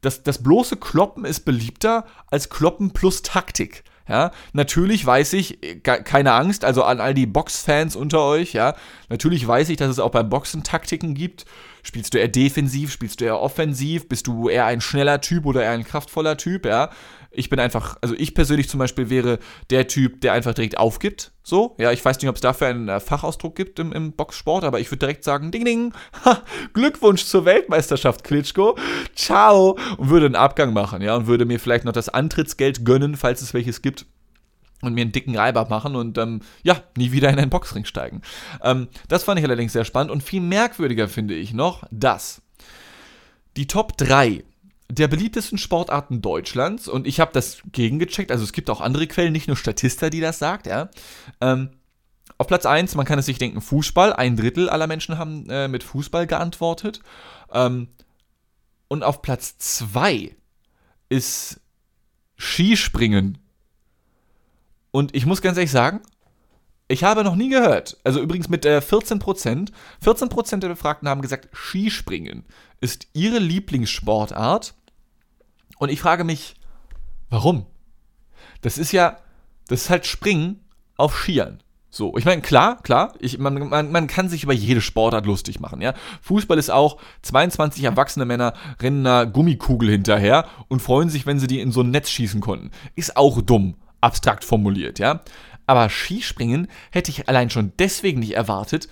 das, 0.02 0.24
das 0.24 0.44
bloße 0.44 0.78
Kloppen 0.78 1.26
ist 1.26 1.42
beliebter 1.42 2.06
als 2.28 2.50
Kloppen 2.50 2.92
plus 2.92 3.22
Taktik. 3.22 3.84
Ja, 4.10 4.32
natürlich 4.54 5.06
weiß 5.06 5.34
ich, 5.34 5.60
keine 5.84 6.34
Angst, 6.34 6.66
also 6.66 6.84
an 6.84 7.00
all 7.00 7.14
die 7.14 7.28
Boxfans 7.28 7.96
unter 7.96 8.24
euch, 8.24 8.54
ja, 8.54 8.76
natürlich 9.08 9.48
weiß 9.48 9.70
ich, 9.70 9.78
dass 9.78 9.90
es 9.90 10.00
auch 10.00 10.10
beim 10.10 10.30
Boxen 10.30 10.64
Taktiken 10.64 11.14
gibt. 11.14 11.46
Spielst 11.84 12.14
du 12.14 12.18
eher 12.18 12.28
defensiv, 12.28 12.92
spielst 12.92 13.22
du 13.22 13.26
eher 13.26 13.40
offensiv, 13.40 14.10
bist 14.10 14.26
du 14.26 14.50
eher 14.50 14.66
ein 14.66 14.82
schneller 14.82 15.22
Typ 15.22 15.46
oder 15.46 15.64
eher 15.64 15.72
ein 15.72 15.84
kraftvoller 15.84 16.38
Typ, 16.38 16.66
ja. 16.66 16.90
Ich 17.32 17.50
bin 17.50 17.60
einfach, 17.60 17.98
also 18.02 18.16
ich 18.18 18.34
persönlich 18.34 18.70
zum 18.70 18.80
Beispiel 18.80 19.10
wäre 19.10 19.40
der 19.70 19.88
Typ, 19.88 20.22
der 20.22 20.34
einfach 20.34 20.54
direkt 20.54 20.78
aufgibt. 20.78 21.32
So, 21.44 21.76
ja, 21.80 21.92
ich 21.92 22.04
weiß 22.04 22.18
nicht, 22.18 22.30
ob 22.30 22.36
es 22.36 22.42
dafür 22.42 22.68
einen 22.68 22.90
äh, 22.90 23.00
Fachausdruck 23.00 23.56
gibt 23.56 23.80
im, 23.80 23.92
im 23.92 24.14
Boxsport, 24.14 24.64
aber 24.64 24.80
ich 24.80 24.90
würde 24.90 25.00
direkt 25.00 25.24
sagen, 25.24 25.52
ding 25.52 25.66
ding, 25.66 25.94
ha, 26.26 26.44
Glückwunsch 26.74 27.26
zur 27.26 27.46
Weltmeisterschaft, 27.46 28.24
Klitschko, 28.24 28.78
ciao, 29.16 29.78
und 29.98 30.10
würde 30.10 30.26
einen 30.26 30.36
Abgang 30.36 30.74
machen, 30.74 31.02
ja, 31.02 31.16
und 31.16 31.28
würde 31.28 31.46
mir 31.46 31.60
vielleicht 31.60 31.86
noch 31.86 31.92
das 31.92 32.10
Antrittsgeld 32.10 32.86
gönnen, 32.86 33.16
falls 33.16 33.42
es 33.42 33.54
welches 33.54 33.82
gibt 33.82 34.06
und 34.82 34.94
mir 34.94 35.02
einen 35.02 35.12
dicken 35.12 35.36
Reiber 35.36 35.68
machen 35.70 35.96
und 35.96 36.18
ähm, 36.18 36.42
ja, 36.64 36.82
nie 36.98 37.12
wieder 37.12 37.30
in 37.30 37.40
einen 37.40 37.50
Boxring 37.50 37.86
steigen. 37.86 38.22
Ähm, 38.64 38.88
das 39.08 39.24
fand 39.24 39.40
ich 39.40 39.46
allerdings 39.46 39.74
sehr 39.74 39.86
spannend 39.86 40.12
und 40.12 40.24
viel 40.24 40.42
merkwürdiger 40.42 41.08
finde 41.08 41.36
ich 41.36 41.54
noch, 41.54 41.84
dass 41.92 42.42
die 43.58 43.68
Top 43.68 43.98
3 43.98 44.44
der 44.92 45.08
beliebtesten 45.08 45.58
Sportarten 45.58 46.22
Deutschlands 46.22 46.88
und 46.88 47.06
ich 47.06 47.20
habe 47.20 47.32
das 47.32 47.62
gegengecheckt, 47.72 48.32
also 48.32 48.44
es 48.44 48.54
gibt 48.54 48.70
auch 48.70 48.82
andere 48.82 49.08
Quellen, 49.08 49.32
nicht 49.32 49.48
nur 49.48 49.58
Statista, 49.58 50.10
die 50.10 50.20
das 50.20 50.40
sagt, 50.40 50.68
ja. 50.68 50.90
Ähm, 51.42 51.70
auf 52.38 52.48
Platz 52.48 52.66
1, 52.66 52.96
man 52.96 53.06
kann 53.06 53.20
es 53.20 53.26
sich 53.26 53.38
denken, 53.38 53.60
Fußball. 53.60 54.14
Ein 54.14 54.38
Drittel 54.38 54.70
aller 54.70 54.88
Menschen 54.88 55.18
haben 55.18 55.50
äh, 55.50 55.68
mit 55.68 55.84
Fußball 55.84 56.26
geantwortet. 56.26 57.02
Ähm, 57.52 57.90
und 58.88 59.04
auf 59.04 59.22
Platz 59.22 59.58
2 59.58 60.36
ist 61.10 61.60
Skispringen. 62.38 63.40
Und 64.92 65.16
ich 65.16 65.26
muss 65.26 65.42
ganz 65.42 65.58
ehrlich 65.58 65.72
sagen, 65.72 66.02
ich 66.88 67.04
habe 67.04 67.24
noch 67.24 67.36
nie 67.36 67.50
gehört, 67.50 67.98
also 68.04 68.20
übrigens 68.20 68.50
mit 68.50 68.66
äh, 68.66 68.80
14%, 68.80 69.70
14% 70.04 70.58
der 70.58 70.70
Befragten 70.70 71.08
haben 71.08 71.22
gesagt, 71.22 71.50
Skispringen 71.54 72.46
ist 72.82 73.08
ihre 73.14 73.38
Lieblingssportart. 73.38 74.74
Und 75.80 75.90
ich 75.90 76.02
frage 76.02 76.24
mich, 76.24 76.54
warum? 77.30 77.66
Das 78.62 78.78
ist 78.78 78.92
ja, 78.92 79.18
das 79.68 79.84
ist 79.84 79.90
halt 79.90 80.06
Springen 80.06 80.60
auf 80.98 81.16
Skiern. 81.16 81.64
So, 81.90 82.16
ich 82.18 82.26
meine, 82.26 82.44
klar, 82.44 82.84
klar, 82.84 83.14
ich, 83.20 83.40
man, 83.40 83.70
man, 83.70 83.92
man 83.92 84.06
kann 84.06 84.30
sich 84.30 84.44
über 84.44 84.54
jede 84.54 84.82
Sportart 84.82 85.26
lustig 85.26 85.60
machen, 85.60 85.82
ja. 85.82 85.96
Fußball 86.22 86.60
ist 86.60 86.70
auch, 86.70 87.02
22 87.24 87.84
erwachsene 87.84 88.26
Männer 88.26 88.54
rennen 88.80 89.08
einer 89.08 89.26
Gummikugel 89.26 89.90
hinterher 89.90 90.46
und 90.68 90.82
freuen 90.82 91.10
sich, 91.10 91.26
wenn 91.26 91.40
sie 91.40 91.48
die 91.48 91.62
in 91.62 91.72
so 91.72 91.82
ein 91.82 91.90
Netz 91.90 92.12
schießen 92.12 92.42
konnten. 92.42 92.70
Ist 92.96 93.18
auch 93.18 93.42
dumm, 93.42 93.76
abstrakt 94.02 94.44
formuliert, 94.44 95.00
ja. 95.00 95.22
Aber 95.66 95.90
Skispringen 95.90 96.68
hätte 96.92 97.10
ich 97.10 97.28
allein 97.28 97.50
schon 97.50 97.72
deswegen 97.80 98.20
nicht 98.20 98.36
erwartet, 98.36 98.90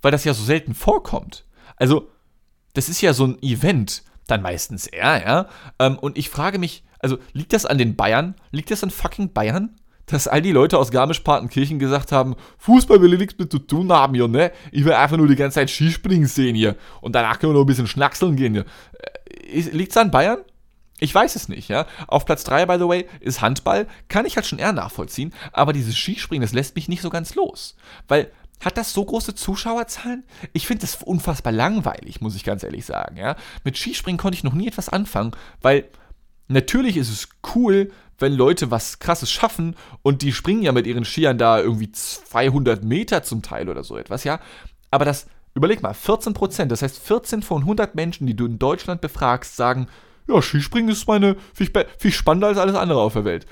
weil 0.00 0.10
das 0.10 0.24
ja 0.24 0.34
so 0.34 0.42
selten 0.42 0.74
vorkommt. 0.74 1.44
Also, 1.76 2.08
das 2.72 2.88
ist 2.88 3.00
ja 3.00 3.12
so 3.12 3.26
ein 3.26 3.42
Event, 3.42 4.02
dann 4.32 4.42
meistens 4.42 4.86
er, 4.86 5.22
ja. 5.24 5.48
Ähm, 5.78 5.98
und 5.98 6.18
ich 6.18 6.28
frage 6.28 6.58
mich, 6.58 6.84
also 6.98 7.18
liegt 7.32 7.52
das 7.52 7.66
an 7.66 7.78
den 7.78 7.96
Bayern? 7.96 8.34
Liegt 8.50 8.70
das 8.70 8.82
an 8.82 8.90
fucking 8.90 9.32
Bayern? 9.32 9.76
Dass 10.06 10.26
all 10.26 10.42
die 10.42 10.52
Leute 10.52 10.78
aus 10.78 10.90
Garmisch-Partenkirchen 10.90 11.78
gesagt 11.78 12.12
haben, 12.12 12.34
Fußball 12.58 13.00
will 13.00 13.12
ich 13.12 13.20
nichts 13.20 13.38
mit 13.38 13.52
zu 13.52 13.60
tun 13.60 13.92
haben 13.92 14.14
hier, 14.14 14.28
ne? 14.28 14.50
Ich 14.72 14.84
will 14.84 14.92
einfach 14.92 15.16
nur 15.16 15.28
die 15.28 15.36
ganze 15.36 15.56
Zeit 15.56 15.70
Skispringen 15.70 16.26
sehen 16.26 16.56
hier. 16.56 16.76
Und 17.00 17.14
danach 17.14 17.38
können 17.38 17.52
wir 17.52 17.58
noch 17.58 17.64
ein 17.64 17.66
bisschen 17.66 17.86
schnackseln 17.86 18.36
gehen 18.36 18.52
hier. 18.54 18.64
Äh, 19.52 19.60
liegt 19.70 19.92
es 19.92 19.96
an 19.96 20.10
Bayern? 20.10 20.38
Ich 20.98 21.14
weiß 21.14 21.34
es 21.34 21.48
nicht, 21.48 21.68
ja. 21.68 21.86
Auf 22.06 22.26
Platz 22.26 22.44
3, 22.44 22.66
by 22.66 22.74
the 22.78 22.88
way, 22.88 23.06
ist 23.20 23.40
Handball. 23.40 23.88
Kann 24.08 24.24
ich 24.24 24.36
halt 24.36 24.46
schon 24.46 24.60
eher 24.60 24.72
nachvollziehen. 24.72 25.32
Aber 25.52 25.72
dieses 25.72 25.96
Skispringen, 25.96 26.42
das 26.42 26.52
lässt 26.52 26.76
mich 26.76 26.88
nicht 26.88 27.02
so 27.02 27.10
ganz 27.10 27.34
los. 27.34 27.74
Weil 28.06 28.30
hat 28.62 28.78
das 28.78 28.92
so 28.92 29.04
große 29.04 29.34
Zuschauerzahlen? 29.34 30.24
Ich 30.52 30.66
finde 30.66 30.82
das 30.82 31.02
unfassbar 31.02 31.52
langweilig, 31.52 32.20
muss 32.20 32.36
ich 32.36 32.44
ganz 32.44 32.62
ehrlich 32.62 32.86
sagen. 32.86 33.16
Ja? 33.16 33.36
Mit 33.64 33.76
Skispringen 33.76 34.18
konnte 34.18 34.36
ich 34.36 34.44
noch 34.44 34.54
nie 34.54 34.68
etwas 34.68 34.88
anfangen, 34.88 35.32
weil 35.60 35.84
natürlich 36.48 36.96
ist 36.96 37.10
es 37.10 37.28
cool, 37.54 37.90
wenn 38.18 38.32
Leute 38.32 38.70
was 38.70 38.98
Krasses 39.00 39.30
schaffen 39.30 39.76
und 40.02 40.22
die 40.22 40.32
springen 40.32 40.62
ja 40.62 40.72
mit 40.72 40.86
ihren 40.86 41.04
Skiern 41.04 41.38
da 41.38 41.60
irgendwie 41.60 41.90
200 41.90 42.84
Meter 42.84 43.22
zum 43.22 43.42
Teil 43.42 43.68
oder 43.68 43.82
so 43.82 43.96
etwas, 43.96 44.24
ja. 44.24 44.40
Aber 44.90 45.04
das, 45.04 45.26
überleg 45.54 45.82
mal, 45.82 45.94
14 45.94 46.32
Prozent, 46.32 46.70
das 46.70 46.82
heißt 46.82 46.98
14 46.98 47.42
von 47.42 47.62
100 47.62 47.94
Menschen, 47.94 48.26
die 48.26 48.36
du 48.36 48.46
in 48.46 48.58
Deutschland 48.58 49.00
befragst, 49.00 49.56
sagen, 49.56 49.88
ja, 50.28 50.40
Skispringen 50.40 50.90
ist 50.90 51.08
meine 51.08 51.36
viel, 51.52 51.70
viel 51.98 52.12
spannender 52.12 52.48
als 52.48 52.58
alles 52.58 52.76
andere 52.76 53.00
auf 53.00 53.14
der 53.14 53.24
Welt. 53.24 53.46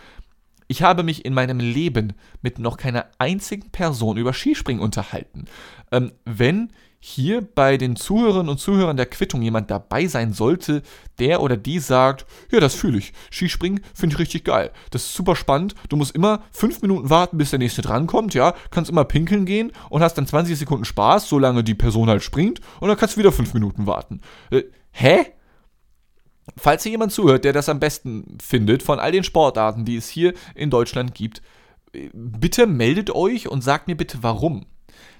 Ich 0.70 0.82
habe 0.82 1.02
mich 1.02 1.24
in 1.24 1.34
meinem 1.34 1.58
Leben 1.58 2.12
mit 2.42 2.60
noch 2.60 2.76
keiner 2.76 3.06
einzigen 3.18 3.70
Person 3.70 4.16
über 4.16 4.32
Skispringen 4.32 4.80
unterhalten. 4.80 5.46
Ähm, 5.90 6.12
wenn 6.24 6.70
hier 7.00 7.40
bei 7.40 7.76
den 7.76 7.96
Zuhörerinnen 7.96 8.48
und 8.48 8.60
Zuhörern 8.60 8.96
der 8.96 9.06
Quittung 9.06 9.42
jemand 9.42 9.68
dabei 9.72 10.06
sein 10.06 10.32
sollte, 10.32 10.82
der 11.18 11.42
oder 11.42 11.56
die 11.56 11.80
sagt, 11.80 12.24
ja, 12.52 12.60
das 12.60 12.76
fühle 12.76 12.98
ich. 12.98 13.12
Skispringen 13.32 13.80
finde 13.92 14.14
ich 14.14 14.20
richtig 14.20 14.44
geil. 14.44 14.70
Das 14.92 15.06
ist 15.06 15.14
super 15.14 15.34
spannend. 15.34 15.74
Du 15.88 15.96
musst 15.96 16.14
immer 16.14 16.44
fünf 16.52 16.82
Minuten 16.82 17.10
warten, 17.10 17.36
bis 17.36 17.50
der 17.50 17.58
nächste 17.58 17.82
drankommt, 17.82 18.34
ja. 18.34 18.54
Kannst 18.70 18.92
immer 18.92 19.04
pinkeln 19.04 19.46
gehen 19.46 19.72
und 19.88 20.02
hast 20.02 20.14
dann 20.14 20.28
20 20.28 20.56
Sekunden 20.56 20.84
Spaß, 20.84 21.28
solange 21.28 21.64
die 21.64 21.74
Person 21.74 22.08
halt 22.08 22.22
springt. 22.22 22.60
Und 22.78 22.86
dann 22.86 22.96
kannst 22.96 23.16
du 23.16 23.18
wieder 23.18 23.32
fünf 23.32 23.54
Minuten 23.54 23.88
warten. 23.88 24.20
Äh, 24.52 24.62
hä? 24.92 25.32
Falls 26.56 26.82
hier 26.82 26.92
jemand 26.92 27.12
zuhört, 27.12 27.44
der 27.44 27.52
das 27.52 27.68
am 27.68 27.80
besten 27.80 28.38
findet 28.42 28.82
von 28.82 28.98
all 28.98 29.12
den 29.12 29.24
Sportarten, 29.24 29.84
die 29.84 29.96
es 29.96 30.08
hier 30.08 30.34
in 30.54 30.70
Deutschland 30.70 31.14
gibt, 31.14 31.42
bitte 32.12 32.66
meldet 32.66 33.10
euch 33.10 33.48
und 33.48 33.62
sagt 33.62 33.88
mir 33.88 33.96
bitte 33.96 34.18
warum. 34.22 34.66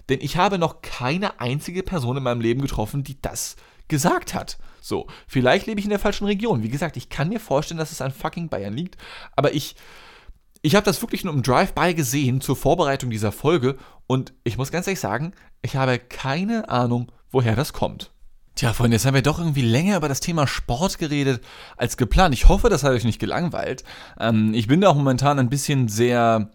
Denn 0.09 0.21
ich 0.21 0.37
habe 0.37 0.59
noch 0.59 0.83
keine 0.83 1.41
einzige 1.41 1.83
Person 1.83 2.17
in 2.17 2.23
meinem 2.23 2.41
Leben 2.41 2.63
getroffen, 2.63 3.05
die 3.05 3.21
das 3.21 3.57
gesagt 3.89 4.35
hat. 4.35 4.59
So, 4.81 5.07
vielleicht 5.27 5.67
lebe 5.67 5.79
ich 5.79 5.87
in 5.87 5.91
der 5.91 5.99
falschen 5.99 6.27
Region. 6.27 6.63
Wie 6.63 6.69
gesagt, 6.69 6.97
ich 6.97 7.11
kann 7.11 7.29
mir 7.29 7.41
vorstellen, 7.41 7.79
dass 7.79 7.93
es 7.93 8.01
an 8.01 8.13
fucking 8.13 8.49
Bayern 8.49 8.75
liegt, 8.75 8.97
aber 9.37 9.55
ich 9.55 9.77
ich 10.63 10.75
habe 10.75 10.85
das 10.85 11.01
wirklich 11.01 11.25
nur 11.25 11.33
im 11.33 11.43
Drive-by 11.43 11.95
gesehen 11.95 12.41
zur 12.41 12.55
Vorbereitung 12.55 13.11
dieser 13.11 13.33
Folge 13.33 13.79
und 14.07 14.35
ich 14.45 14.59
muss 14.59 14.71
ganz 14.71 14.87
ehrlich 14.87 15.01
sagen, 15.01 15.33
ich 15.63 15.77
habe 15.77 15.99
keine 15.99 16.69
Ahnung, 16.69 17.11
woher 17.31 17.57
das 17.57 17.73
kommt. 17.73 18.11
Tja, 18.61 18.75
Freunde, 18.75 18.97
jetzt 18.97 19.07
haben 19.07 19.15
wir 19.15 19.23
doch 19.23 19.39
irgendwie 19.39 19.63
länger 19.63 19.97
über 19.97 20.09
das 20.11 20.21
Thema 20.21 20.47
Sport 20.47 20.99
geredet 20.99 21.43
als 21.79 21.97
geplant. 21.97 22.35
Ich 22.35 22.51
hoffe, 22.51 22.69
das 22.69 22.85
hat 22.85 22.93
euch 22.93 23.05
nicht 23.05 23.19
gelangweilt. 23.19 23.85
Ähm, 24.19 24.53
ich 24.53 24.67
bin 24.67 24.83
da 24.83 24.91
auch 24.91 24.97
momentan 24.97 25.39
ein 25.39 25.49
bisschen 25.49 25.89
sehr 25.89 26.51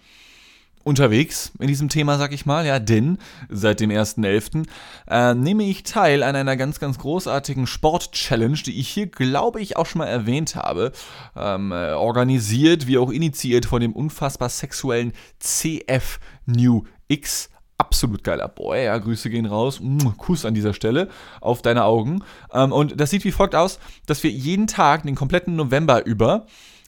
unterwegs 0.83 1.51
in 1.57 1.65
diesem 1.65 1.89
Thema, 1.89 2.19
sag 2.19 2.31
ich 2.31 2.45
mal, 2.45 2.63
ja, 2.63 2.77
denn 2.77 3.17
seit 3.49 3.79
dem 3.79 3.89
1.11. 3.89 4.67
Äh, 5.07 5.33
nehme 5.33 5.63
ich 5.63 5.81
teil 5.81 6.21
an 6.21 6.35
einer 6.35 6.55
ganz, 6.55 6.79
ganz 6.79 6.99
großartigen 6.99 7.65
Sport-Challenge, 7.65 8.59
die 8.63 8.79
ich 8.79 8.89
hier, 8.89 9.07
glaube 9.07 9.59
ich, 9.59 9.75
auch 9.75 9.87
schon 9.87 9.97
mal 9.97 10.05
erwähnt 10.05 10.55
habe, 10.55 10.91
ähm, 11.35 11.71
äh, 11.71 11.93
organisiert 11.93 12.85
wie 12.85 12.99
auch 12.99 13.09
initiiert 13.09 13.65
von 13.65 13.81
dem 13.81 13.93
unfassbar 13.93 14.49
sexuellen 14.49 15.11
CF 15.39 16.19
New 16.45 16.83
X 17.07 17.49
absolut 17.77 18.23
geiler 18.23 18.47
Boy. 18.47 18.85
Ja, 18.85 18.97
Grüße 18.97 19.29
gehen 19.29 19.45
raus. 19.45 19.81
Kuss 20.17 20.45
an 20.45 20.53
dieser 20.53 20.73
Stelle 20.73 21.09
auf 21.41 21.61
deine 21.61 21.83
Augen. 21.83 22.23
Ähm, 22.53 22.71
und 22.71 22.99
das 22.99 23.09
sieht 23.09 23.23
wie 23.25 23.31
folgt 23.31 23.55
aus, 23.55 23.79
dass 24.05 24.23
wir 24.23 24.31
jeden 24.31 24.67
Tag 24.67 25.03
den 25.03 25.15
kompletten 25.15 25.55
November 25.55 26.05
über 26.05 26.45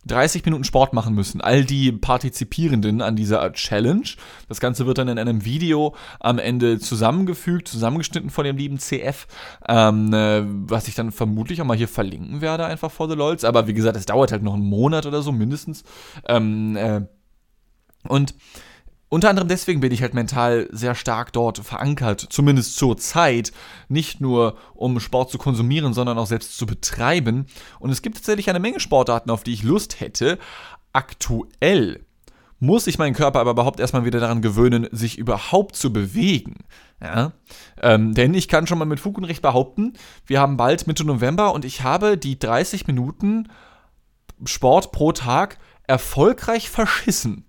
30 0.08 0.46
Minuten 0.46 0.64
Sport 0.64 0.94
machen 0.94 1.14
müssen. 1.14 1.42
All 1.42 1.66
die 1.66 1.92
Partizipierenden 1.92 3.02
an 3.02 3.16
dieser 3.16 3.52
Challenge. 3.54 4.08
Das 4.48 4.60
Ganze 4.60 4.86
wird 4.86 4.98
dann 4.98 5.10
in 5.10 5.20
einem 5.20 5.44
Video 5.46 5.96
am 6.20 6.40
Ende 6.40 6.80
zusammengefügt, 6.80 7.68
zusammengeschnitten 7.68 8.30
von 8.30 8.46
dem 8.46 8.58
lieben 8.58 8.80
CF, 8.80 9.28
ähm, 9.68 10.14
äh, 10.14 10.44
was 10.46 10.88
ich 10.88 10.96
dann 10.96 11.12
vermutlich 11.12 11.62
auch 11.62 11.66
mal 11.66 11.78
hier 11.78 11.88
verlinken 11.88 12.42
werde, 12.42 12.66
einfach 12.66 12.92
for 12.92 13.10
the 13.10 13.16
LOLs. 13.16 13.44
Aber 13.44 13.68
wie 13.68 13.74
gesagt, 13.74 13.98
es 13.98 14.06
dauert 14.06 14.32
halt 14.32 14.44
noch 14.44 14.54
einen 14.54 14.70
Monat 14.70 15.06
oder 15.06 15.22
so 15.22 15.32
mindestens. 15.32 15.84
Ähm, 16.28 16.76
äh, 16.78 17.02
und 18.08 18.36
unter 19.10 19.30
anderem 19.30 19.48
deswegen 19.48 19.80
bin 19.80 19.92
ich 19.92 20.02
halt 20.02 20.14
mental 20.14 20.68
sehr 20.72 20.94
stark 20.94 21.32
dort 21.32 21.60
verankert, 21.60 22.28
zumindest 22.30 22.76
zur 22.76 22.98
Zeit, 22.98 23.54
nicht 23.88 24.20
nur 24.20 24.58
um 24.74 25.00
Sport 25.00 25.32
zu 25.32 25.38
konsumieren, 25.38 25.94
sondern 25.94 26.18
auch 26.18 26.28
selbst 26.28 26.58
zu 26.58 26.66
betreiben. 26.66 27.46
Und 27.80 27.92
es 27.92 28.02
gibt 28.02 28.18
tatsächlich 28.18 28.50
eine 28.50 28.60
Menge 28.60 28.80
Sportarten, 28.80 29.30
auf 29.30 29.44
die 29.44 29.54
ich 29.54 29.64
Lust 29.64 30.02
hätte. 30.02 30.38
Aktuell 30.92 32.06
muss 32.60 32.88
ich 32.88 32.98
meinen 32.98 33.14
Körper 33.14 33.40
aber 33.40 33.52
überhaupt 33.52 33.80
erstmal 33.80 34.04
wieder 34.04 34.20
daran 34.20 34.42
gewöhnen, 34.42 34.88
sich 34.92 35.18
überhaupt 35.18 35.76
zu 35.76 35.94
bewegen. 35.94 36.56
Ja? 37.02 37.34
Ähm, 37.82 38.14
denn 38.14 38.34
ich 38.34 38.48
kann 38.48 38.68
schon 38.68 38.80
mal 38.80 38.86
mit 38.86 39.00
Fug 39.00 39.18
und 39.18 39.26
Recht 39.26 39.42
behaupten, 39.42 39.94
wir 40.26 40.42
haben 40.42 40.58
bald 40.58 40.88
Mitte 40.88 41.06
November 41.06 41.54
und 41.54 41.66
ich 41.66 41.84
habe 41.84 42.18
die 42.18 42.40
30 42.40 42.88
Minuten 42.88 43.48
Sport 44.46 44.92
pro 44.92 45.12
Tag 45.12 45.60
erfolgreich 45.84 46.70
verschissen. 46.70 47.47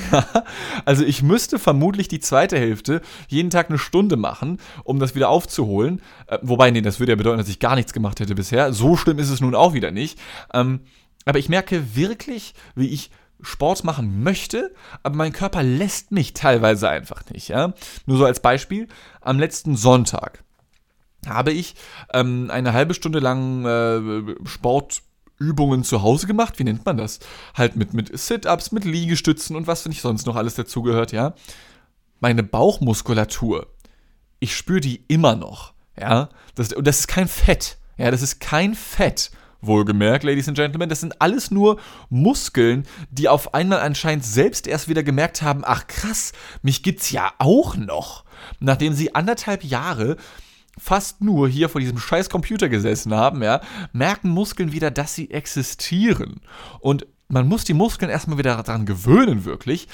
also 0.84 1.04
ich 1.04 1.22
müsste 1.22 1.58
vermutlich 1.58 2.08
die 2.08 2.20
zweite 2.20 2.58
Hälfte 2.58 3.00
jeden 3.28 3.50
Tag 3.50 3.68
eine 3.68 3.78
Stunde 3.78 4.16
machen, 4.16 4.58
um 4.84 4.98
das 4.98 5.14
wieder 5.14 5.28
aufzuholen. 5.28 6.00
Äh, 6.26 6.38
wobei, 6.42 6.70
nee, 6.70 6.80
das 6.80 7.00
würde 7.00 7.12
ja 7.12 7.16
bedeuten, 7.16 7.38
dass 7.38 7.48
ich 7.48 7.58
gar 7.58 7.74
nichts 7.74 7.92
gemacht 7.92 8.20
hätte 8.20 8.34
bisher. 8.34 8.72
So 8.72 8.96
schlimm 8.96 9.18
ist 9.18 9.30
es 9.30 9.40
nun 9.40 9.54
auch 9.54 9.74
wieder 9.74 9.90
nicht. 9.90 10.18
Ähm, 10.54 10.80
aber 11.24 11.38
ich 11.38 11.48
merke 11.48 11.94
wirklich, 11.94 12.54
wie 12.74 12.88
ich 12.88 13.10
Sport 13.42 13.84
machen 13.84 14.22
möchte, 14.22 14.72
aber 15.02 15.16
mein 15.16 15.32
Körper 15.32 15.62
lässt 15.62 16.12
mich 16.12 16.32
teilweise 16.32 16.88
einfach 16.88 17.22
nicht. 17.30 17.48
Ja? 17.48 17.74
Nur 18.06 18.18
so 18.18 18.24
als 18.24 18.40
Beispiel, 18.40 18.88
am 19.20 19.38
letzten 19.38 19.76
Sonntag 19.76 20.44
habe 21.26 21.52
ich 21.52 21.74
ähm, 22.14 22.50
eine 22.50 22.72
halbe 22.72 22.94
Stunde 22.94 23.18
lang 23.18 23.64
äh, 23.64 24.46
Sport 24.46 25.02
Übungen 25.42 25.84
zu 25.84 26.02
Hause 26.02 26.26
gemacht. 26.26 26.58
Wie 26.58 26.64
nennt 26.64 26.84
man 26.86 26.96
das? 26.96 27.18
Halt 27.54 27.76
mit, 27.76 27.94
mit 27.94 28.16
Sit-Ups, 28.16 28.72
mit 28.72 28.84
Liegestützen 28.84 29.56
und 29.56 29.66
was 29.66 29.86
nicht 29.86 30.00
sonst 30.00 30.26
noch 30.26 30.36
alles 30.36 30.54
dazugehört, 30.54 31.12
ja. 31.12 31.34
Meine 32.20 32.42
Bauchmuskulatur, 32.42 33.66
ich 34.38 34.56
spüre 34.56 34.80
die 34.80 35.04
immer 35.08 35.34
noch, 35.34 35.74
ja. 35.98 36.28
Das, 36.54 36.72
und 36.72 36.86
das 36.86 37.00
ist 37.00 37.08
kein 37.08 37.28
Fett, 37.28 37.78
ja, 37.98 38.10
das 38.10 38.22
ist 38.22 38.40
kein 38.40 38.74
Fett. 38.74 39.30
Wohlgemerkt, 39.64 40.24
Ladies 40.24 40.48
and 40.48 40.56
Gentlemen, 40.56 40.88
das 40.88 40.98
sind 40.98 41.22
alles 41.22 41.52
nur 41.52 41.78
Muskeln, 42.10 42.84
die 43.12 43.28
auf 43.28 43.54
einmal 43.54 43.78
anscheinend 43.78 44.24
selbst 44.24 44.66
erst 44.66 44.88
wieder 44.88 45.04
gemerkt 45.04 45.40
haben, 45.40 45.62
ach 45.64 45.86
krass, 45.86 46.32
mich 46.62 46.82
gibt's 46.82 47.12
ja 47.12 47.32
auch 47.38 47.76
noch. 47.76 48.24
Nachdem 48.58 48.92
sie 48.92 49.14
anderthalb 49.14 49.62
Jahre 49.62 50.16
fast 50.78 51.20
nur 51.20 51.48
hier 51.48 51.68
vor 51.68 51.80
diesem 51.80 51.98
scheiß 51.98 52.30
Computer 52.30 52.68
gesessen 52.68 53.14
haben, 53.14 53.42
ja, 53.42 53.60
merken 53.92 54.30
Muskeln 54.30 54.72
wieder, 54.72 54.90
dass 54.90 55.14
sie 55.14 55.30
existieren. 55.30 56.40
Und 56.80 57.06
man 57.28 57.48
muss 57.48 57.64
die 57.64 57.74
Muskeln 57.74 58.10
erstmal 58.10 58.38
wieder 58.38 58.62
daran 58.62 58.86
gewöhnen, 58.86 59.44
wirklich. 59.44 59.88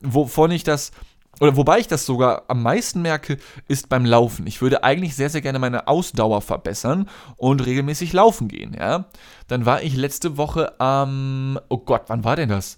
Wovon 0.00 0.50
ich 0.50 0.64
das, 0.64 0.92
oder 1.40 1.56
wobei 1.56 1.78
ich 1.78 1.88
das 1.88 2.06
sogar 2.06 2.44
am 2.48 2.62
meisten 2.62 3.02
merke, 3.02 3.38
ist 3.68 3.88
beim 3.88 4.04
Laufen. 4.04 4.46
Ich 4.46 4.60
würde 4.60 4.84
eigentlich 4.84 5.16
sehr, 5.16 5.30
sehr 5.30 5.40
gerne 5.40 5.58
meine 5.58 5.88
Ausdauer 5.88 6.40
verbessern 6.42 7.08
und 7.36 7.64
regelmäßig 7.64 8.12
laufen 8.12 8.48
gehen, 8.48 8.76
ja. 8.78 9.06
Dann 9.48 9.66
war 9.66 9.82
ich 9.82 9.96
letzte 9.96 10.36
Woche 10.36 10.78
am, 10.80 11.58
oh 11.68 11.78
Gott, 11.78 12.02
wann 12.08 12.24
war 12.24 12.36
denn 12.36 12.48
das? 12.48 12.76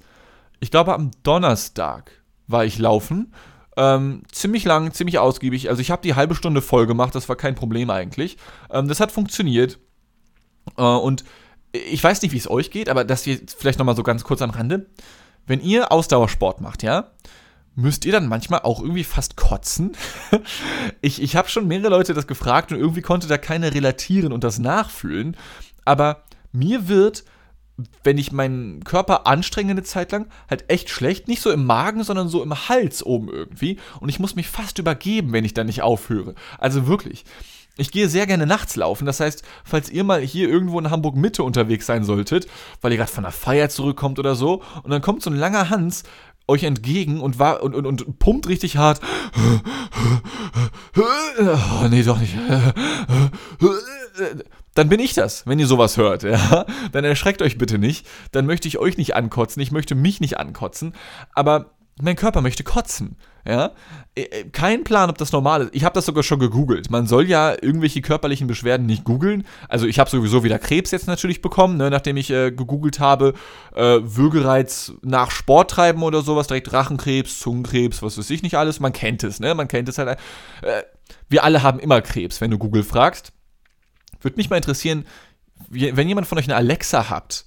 Ich 0.60 0.70
glaube 0.70 0.94
am 0.94 1.10
Donnerstag 1.22 2.10
war 2.46 2.64
ich 2.64 2.78
laufen 2.78 3.32
ähm, 3.76 4.22
ziemlich 4.32 4.64
lang, 4.64 4.92
ziemlich 4.92 5.18
ausgiebig. 5.18 5.68
Also 5.68 5.82
ich 5.82 5.90
habe 5.90 6.02
die 6.02 6.14
halbe 6.14 6.34
Stunde 6.34 6.62
voll 6.62 6.86
gemacht, 6.86 7.14
das 7.14 7.28
war 7.28 7.36
kein 7.36 7.54
Problem 7.54 7.90
eigentlich. 7.90 8.38
Ähm, 8.70 8.88
das 8.88 9.00
hat 9.00 9.12
funktioniert. 9.12 9.78
Äh, 10.76 10.82
und 10.82 11.24
ich 11.72 12.02
weiß 12.02 12.22
nicht, 12.22 12.32
wie 12.32 12.38
es 12.38 12.50
euch 12.50 12.70
geht, 12.70 12.88
aber 12.88 13.04
das 13.04 13.24
hier 13.24 13.38
vielleicht 13.58 13.78
nochmal 13.78 13.96
so 13.96 14.02
ganz 14.02 14.24
kurz 14.24 14.42
am 14.42 14.50
Rande. 14.50 14.86
Wenn 15.46 15.60
ihr 15.60 15.92
Ausdauersport 15.92 16.60
macht, 16.60 16.82
ja, 16.82 17.12
müsst 17.74 18.04
ihr 18.04 18.12
dann 18.12 18.28
manchmal 18.28 18.60
auch 18.62 18.80
irgendwie 18.80 19.04
fast 19.04 19.36
kotzen? 19.36 19.96
ich 21.02 21.22
ich 21.22 21.36
habe 21.36 21.48
schon 21.48 21.68
mehrere 21.68 21.90
Leute 21.90 22.14
das 22.14 22.26
gefragt 22.26 22.72
und 22.72 22.78
irgendwie 22.78 23.02
konnte 23.02 23.28
da 23.28 23.38
keiner 23.38 23.74
relatieren 23.74 24.32
und 24.32 24.42
das 24.42 24.58
nachfühlen. 24.58 25.36
Aber 25.84 26.24
mir 26.52 26.88
wird 26.88 27.24
wenn 28.02 28.18
ich 28.18 28.32
meinen 28.32 28.84
Körper 28.84 29.26
anstrenge 29.26 29.72
eine 29.72 29.82
Zeit 29.82 30.12
lang, 30.12 30.28
halt 30.48 30.64
echt 30.68 30.88
schlecht. 30.88 31.28
Nicht 31.28 31.42
so 31.42 31.50
im 31.50 31.66
Magen, 31.66 32.04
sondern 32.04 32.28
so 32.28 32.42
im 32.42 32.68
Hals 32.68 33.04
oben 33.04 33.28
irgendwie. 33.28 33.78
Und 34.00 34.08
ich 34.08 34.18
muss 34.18 34.34
mich 34.34 34.48
fast 34.48 34.78
übergeben, 34.78 35.32
wenn 35.32 35.44
ich 35.44 35.54
dann 35.54 35.66
nicht 35.66 35.82
aufhöre. 35.82 36.34
Also 36.58 36.86
wirklich. 36.86 37.24
Ich 37.78 37.90
gehe 37.90 38.08
sehr 38.08 38.26
gerne 38.26 38.46
nachts 38.46 38.76
laufen. 38.76 39.04
Das 39.04 39.20
heißt, 39.20 39.42
falls 39.64 39.90
ihr 39.90 40.04
mal 40.04 40.22
hier 40.22 40.48
irgendwo 40.48 40.78
in 40.78 40.90
Hamburg 40.90 41.16
Mitte 41.16 41.42
unterwegs 41.42 41.84
sein 41.84 42.04
solltet, 42.04 42.46
weil 42.80 42.92
ihr 42.92 42.98
gerade 42.98 43.12
von 43.12 43.24
der 43.24 43.32
Feier 43.32 43.68
zurückkommt 43.68 44.18
oder 44.18 44.34
so, 44.34 44.62
und 44.82 44.90
dann 44.90 45.02
kommt 45.02 45.22
so 45.22 45.28
ein 45.28 45.36
langer 45.36 45.68
Hans 45.68 46.04
euch 46.48 46.62
entgegen 46.62 47.20
und, 47.20 47.38
war, 47.38 47.62
und, 47.62 47.74
und, 47.74 47.86
und 47.86 48.18
pumpt 48.18 48.48
richtig 48.48 48.76
hart. 48.76 49.00
Oh, 50.96 51.88
nee, 51.90 52.02
doch 52.02 52.18
nicht 52.18 52.34
dann 54.76 54.88
bin 54.88 55.00
ich 55.00 55.14
das, 55.14 55.46
wenn 55.46 55.58
ihr 55.58 55.66
sowas 55.66 55.96
hört, 55.96 56.22
ja. 56.22 56.66
Dann 56.92 57.04
erschreckt 57.04 57.42
euch 57.42 57.58
bitte 57.58 57.78
nicht. 57.78 58.06
Dann 58.32 58.46
möchte 58.46 58.68
ich 58.68 58.78
euch 58.78 58.96
nicht 58.96 59.16
ankotzen, 59.16 59.60
ich 59.60 59.72
möchte 59.72 59.94
mich 59.94 60.20
nicht 60.20 60.38
ankotzen, 60.38 60.94
aber 61.34 61.72
mein 62.00 62.16
Körper 62.16 62.42
möchte 62.42 62.62
kotzen, 62.62 63.16
ja. 63.46 63.72
Äh, 64.14 64.22
äh, 64.22 64.44
kein 64.50 64.84
Plan, 64.84 65.08
ob 65.08 65.16
das 65.16 65.32
normal 65.32 65.62
ist. 65.62 65.74
Ich 65.74 65.84
habe 65.84 65.94
das 65.94 66.04
sogar 66.04 66.22
schon 66.22 66.38
gegoogelt. 66.38 66.90
Man 66.90 67.06
soll 67.06 67.26
ja 67.26 67.52
irgendwelche 67.52 68.02
körperlichen 68.02 68.46
Beschwerden 68.46 68.86
nicht 68.86 69.04
googeln. 69.04 69.46
Also 69.68 69.86
ich 69.86 69.98
habe 69.98 70.10
sowieso 70.10 70.44
wieder 70.44 70.58
Krebs 70.58 70.90
jetzt 70.90 71.06
natürlich 71.06 71.40
bekommen, 71.40 71.78
ne, 71.78 71.88
nachdem 71.88 72.18
ich 72.18 72.30
äh, 72.30 72.50
gegoogelt 72.50 73.00
habe, 73.00 73.32
äh, 73.74 73.98
Würgereiz 74.02 74.92
nach 75.02 75.30
Sport 75.30 75.70
treiben 75.70 76.02
oder 76.02 76.20
sowas, 76.20 76.48
direkt 76.48 76.72
Rachenkrebs, 76.72 77.38
Zungenkrebs, 77.38 78.02
was 78.02 78.18
weiß 78.18 78.28
ich 78.28 78.42
nicht 78.42 78.56
alles. 78.56 78.78
Man 78.78 78.92
kennt 78.92 79.24
es, 79.24 79.40
ne? 79.40 79.54
Man 79.54 79.68
kennt 79.68 79.88
es 79.88 79.96
halt. 79.96 80.18
Äh, 80.62 80.82
wir 81.28 81.44
alle 81.44 81.62
haben 81.62 81.78
immer 81.78 82.02
Krebs, 82.02 82.40
wenn 82.40 82.50
du 82.50 82.58
Google 82.58 82.82
fragst. 82.82 83.32
Würde 84.26 84.38
mich 84.38 84.50
mal 84.50 84.56
interessieren, 84.56 85.06
wenn 85.68 86.08
jemand 86.08 86.26
von 86.26 86.36
euch 86.36 86.46
eine 86.46 86.56
Alexa 86.56 87.10
habt 87.10 87.46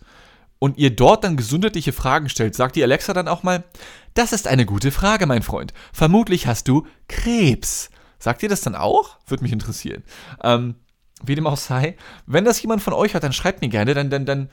und 0.60 0.78
ihr 0.78 0.96
dort 0.96 1.26
dann 1.26 1.36
gesundheitliche 1.36 1.92
Fragen 1.92 2.30
stellt, 2.30 2.56
sagt 2.56 2.78
die 2.78 2.84
Alexa 2.84 3.14
dann 3.14 3.28
auch 3.28 3.44
mal, 3.44 3.66
das 4.14 4.32
ist 4.32 4.48
eine 4.48 4.66
gute 4.66 4.90
Frage, 4.90 5.26
mein 5.26 5.42
Freund. 5.42 5.74
Vermutlich 5.92 6.48
hast 6.48 6.70
du 6.70 6.88
Krebs. 7.10 7.90
Sagt 8.18 8.44
ihr 8.44 8.48
das 8.48 8.62
dann 8.62 8.76
auch? 8.76 9.18
Würde 9.28 9.44
mich 9.44 9.52
interessieren. 9.52 10.04
Ähm, 10.42 10.76
wie 11.22 11.36
dem 11.36 11.48
auch 11.48 11.58
sei, 11.58 11.98
wenn 12.26 12.46
das 12.46 12.62
jemand 12.62 12.82
von 12.82 12.94
euch 12.94 13.14
hat, 13.14 13.24
dann 13.24 13.34
schreibt 13.34 13.60
mir 13.60 13.68
gerne, 13.68 13.94
dann, 13.94 14.10
dann, 14.10 14.26
dann, 14.26 14.50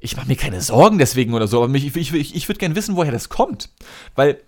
ich 0.00 0.16
mache 0.16 0.26
mir 0.26 0.34
keine 0.34 0.60
Sorgen 0.60 0.98
deswegen 0.98 1.32
oder 1.32 1.46
so, 1.46 1.58
aber 1.58 1.68
mich, 1.68 1.94
ich, 1.94 2.12
ich, 2.12 2.34
ich 2.34 2.48
würde 2.48 2.58
gerne 2.58 2.74
wissen, 2.74 2.96
woher 2.96 3.12
das 3.12 3.28
kommt. 3.28 3.70
Weil 4.16 4.42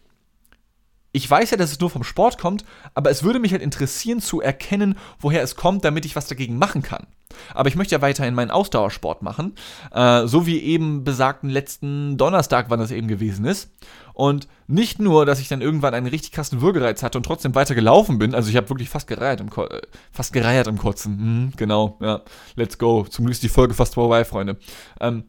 ich 1.13 1.31
weiß 1.31 1.51
ja, 1.51 1.57
dass 1.59 1.73
es 1.73 1.81
nur 1.81 1.91
vom 1.91 2.05
Sport 2.05 2.39
kommt, 2.39 2.65
aber 2.95 3.11
es 3.11 3.23
würde 3.23 3.39
mich 3.39 3.53
halt 3.53 3.63
interessieren 3.63 4.21
zu 4.21 4.41
erkennen, 4.41 4.97
woher 5.21 5.43
es 5.43 5.57
kommt, 5.57 5.85
damit 5.85 6.07
ich 6.07 6.17
was 6.17 6.27
dagegen 6.27 6.57
machen 6.57 6.83
kann. 6.83 7.07
Aber 7.55 7.69
ich 7.69 7.77
möchte 7.77 7.95
ja 7.95 8.03
weiterhin 8.03 8.35
meinen 8.35 8.51
Ausdauersport 8.51 9.23
machen, 9.23 9.55
äh, 9.93 10.27
so 10.27 10.47
wie 10.47 10.59
eben 10.59 11.05
besagten 11.05 11.51
letzten 11.51 12.17
Donnerstag, 12.17 12.67
wann 12.69 12.81
das 12.81 12.91
eben 12.91 13.09
gewesen 13.09 13.45
ist. 13.45 13.71
Und 14.15 14.49
nicht 14.67 14.99
nur, 14.99 15.25
dass 15.25 15.41
ich 15.41 15.49
dann 15.49 15.63
irgendwann 15.63 15.95
einen 15.95 16.07
richtig 16.07 16.33
krassen 16.33 16.61
Würgereiz 16.61 17.03
hatte 17.03 17.19
und 17.19 17.25
trotzdem 17.25 17.55
weiter 17.55 17.75
gelaufen 17.75 18.19
bin, 18.19 18.35
also 18.35 18.51
ich 18.51 18.57
habe 18.57 18.69
wirklich 18.69 18.91
fast 18.91 19.07
gereiert 19.07 19.41
im, 19.41 19.51
Ko 19.51 19.65
äh, 19.65 19.83
fast 20.11 20.33
gereiert 20.33 20.67
im 20.67 20.79
Kotzen. 20.79 21.17
Mhm, 21.17 21.53
genau, 21.57 21.99
ja, 22.01 22.23
let's 22.55 22.79
go. 22.79 23.05
Zum 23.05 23.25
Glück 23.25 23.33
ist 23.33 23.43
die 23.43 23.49
Folge 23.49 23.75
fast 23.75 23.95
vorbei, 23.95 24.25
Freunde. 24.25 24.59
Ähm, 25.01 25.25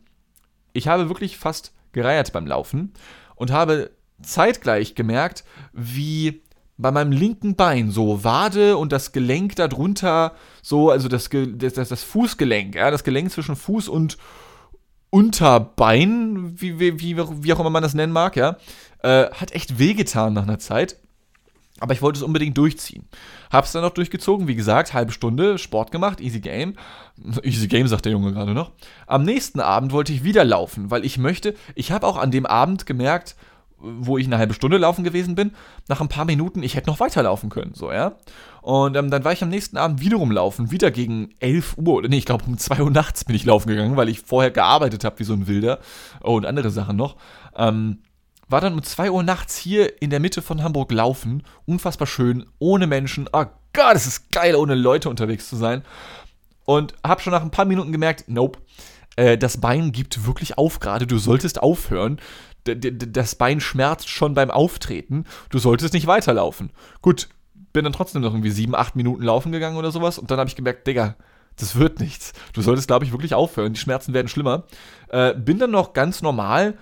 ich 0.74 0.88
habe 0.88 1.10
wirklich 1.10 1.38
fast 1.38 1.74
gereiert 1.92 2.34
beim 2.34 2.48
Laufen 2.48 2.94
und 3.36 3.52
habe 3.52 3.92
zeitgleich 4.24 4.96
gemerkt, 4.96 5.44
wie 5.74 6.42
bei 6.78 6.92
meinem 6.92 7.12
linken 7.12 7.56
Bein 7.56 7.92
so 7.92 8.24
Wade 8.24 8.78
und 8.78 8.92
das 8.92 9.12
Gelenk 9.12 9.56
darunter, 9.56 10.34
so, 10.62 10.90
also 10.90 11.08
das, 11.08 11.30
das, 11.32 11.74
das 11.74 12.04
Fußgelenk, 12.04 12.76
ja, 12.76 12.92
das 12.92 13.04
Gelenk 13.04 13.32
zwischen 13.32 13.56
Fuß 13.56 13.88
und 13.88 14.18
Unterbein, 15.10 16.60
wie, 16.60 16.80
wie, 16.80 17.00
wie, 17.00 17.18
wie 17.18 17.54
auch 17.54 17.60
immer 17.60 17.70
man 17.70 17.84
das 17.84 17.94
nennen 17.94 18.14
mag, 18.14 18.36
ja, 18.36 18.58
äh, 19.04 19.30
hat 19.30 19.52
echt 19.52 19.78
wehgetan 19.78 20.34
nach 20.34 20.44
einer 20.44 20.58
Zeit. 20.58 20.98
Aber 21.80 21.94
ich 21.94 22.02
wollte 22.02 22.18
es 22.18 22.24
unbedingt 22.24 22.58
durchziehen. 22.58 23.08
Hab's 23.52 23.74
dann 23.74 23.84
auch 23.84 23.92
durchgezogen, 23.92 24.48
wie 24.48 24.56
gesagt, 24.56 24.94
halbe 24.94 25.12
Stunde, 25.12 25.58
Sport 25.58 25.92
gemacht, 25.92 26.22
easy 26.22 26.40
game. 26.40 26.76
Easy 27.44 27.68
game, 27.68 27.88
sagt 27.88 28.06
der 28.06 28.12
Junge 28.12 28.32
gerade 28.32 28.54
noch. 28.54 28.72
Am 29.06 29.24
nächsten 29.24 29.60
Abend 29.60 29.92
wollte 29.92 30.14
ich 30.14 30.24
wieder 30.24 30.44
laufen, 30.44 30.90
weil 30.90 31.06
ich 31.06 31.18
möchte, 31.18 31.54
ich 31.76 31.92
habe 31.92 32.08
auch 32.08 32.18
an 32.18 32.32
dem 32.32 32.46
Abend 32.46 32.86
gemerkt, 32.86 33.36
wo 33.84 34.18
ich 34.18 34.26
eine 34.26 34.38
halbe 34.38 34.54
Stunde 34.54 34.78
laufen 34.78 35.04
gewesen 35.04 35.36
bin, 35.36 35.52
nach 35.88 36.02
ein 36.02 36.08
paar 36.08 36.26
Minuten, 36.26 36.64
ich 36.64 36.76
hätte 36.76 36.90
noch 36.90 37.00
weiterlaufen 37.00 37.50
können, 37.50 37.74
so, 37.74 37.92
ja. 37.92 38.14
Und 38.62 38.96
ähm, 38.96 39.12
dann 39.12 39.26
war 39.26 39.34
ich 39.34 39.44
am 39.44 39.50
nächsten 39.50 39.76
Abend 39.76 40.00
wiederum 40.00 40.32
laufen, 40.32 40.72
wieder 40.72 40.90
gegen 40.90 41.30
11 41.40 41.78
Uhr, 41.78 41.96
oder 41.96 42.08
nee, 42.08 42.18
ich 42.18 42.26
glaube 42.26 42.46
um 42.48 42.58
2 42.58 42.82
Uhr 42.82 42.92
nachts 42.92 43.26
bin 43.26 43.36
ich 43.36 43.44
laufen 43.44 43.68
gegangen, 43.68 43.98
weil 43.98 44.10
ich 44.10 44.22
vorher 44.22 44.52
gearbeitet 44.52 45.04
habe 45.04 45.20
wie 45.20 45.26
so 45.26 45.34
ein 45.34 45.48
Wilder 45.48 45.80
oh, 46.24 46.36
und 46.36 46.46
andere 46.46 46.70
Sachen 46.70 46.96
noch. 46.96 47.18
Ähm, 47.58 48.00
war 48.48 48.62
dann 48.62 48.74
um 48.74 48.84
2 48.84 49.12
Uhr 49.12 49.24
nachts 49.24 49.58
hier 49.58 50.02
in 50.02 50.10
der 50.10 50.20
Mitte 50.20 50.42
von 50.42 50.64
Hamburg 50.64 50.92
laufen, 50.92 51.44
unfassbar 51.66 52.08
schön, 52.08 52.46
ohne 52.60 52.88
Menschen. 52.88 53.30
Oh 53.34 53.46
Gott, 53.74 53.96
es 53.96 54.08
ist 54.08 54.32
geil, 54.32 54.56
ohne 54.56 54.76
Leute 54.76 55.10
unterwegs 55.10 55.50
zu 55.50 55.56
sein. 55.56 55.84
Und 56.66 56.94
habe 57.06 57.22
schon 57.22 57.34
nach 57.34 57.42
ein 57.42 57.52
paar 57.52 57.66
Minuten 57.66 57.92
gemerkt, 57.92 58.26
nope, 58.28 58.60
äh, 59.16 59.38
das 59.38 59.60
Bein 59.60 59.92
gibt 59.92 60.26
wirklich 60.26 60.58
auf 60.58 60.80
gerade, 60.80 61.06
du 61.06 61.18
solltest 61.18 61.62
aufhören 61.62 62.20
das 62.66 63.36
Bein 63.36 63.60
schmerzt 63.60 64.10
schon 64.10 64.34
beim 64.34 64.52
Auftreten, 64.52 65.26
du 65.50 65.60
solltest 65.60 65.94
nicht 65.94 66.08
weiterlaufen. 66.08 66.72
Gut, 67.02 67.30
bin 67.74 67.84
dann 67.84 67.94
trotzdem 67.94 68.22
noch 68.22 68.34
irgendwie 68.34 68.52
sieben, 68.52 68.76
acht 68.76 68.96
Minuten 68.96 69.24
laufen 69.24 69.52
gegangen 69.52 69.78
oder 69.78 69.92
sowas 69.92 70.18
und 70.18 70.32
dann 70.32 70.40
habe 70.40 70.48
ich 70.48 70.56
gemerkt, 70.56 70.88
Digga, 70.88 71.16
das 71.58 71.76
wird 71.76 72.00
nichts. 72.00 72.34
Du 72.54 72.62
solltest, 72.62 72.88
glaube 72.88 73.06
ich, 73.06 73.12
wirklich 73.12 73.34
aufhören. 73.34 73.74
Die 73.74 73.80
Schmerzen 73.80 74.14
werden 74.14 74.28
schlimmer. 74.28 74.64
Äh, 75.10 75.34
bin 75.36 75.60
dann 75.60 75.72
noch 75.72 75.94
ganz 75.94 76.22
normal 76.22 76.78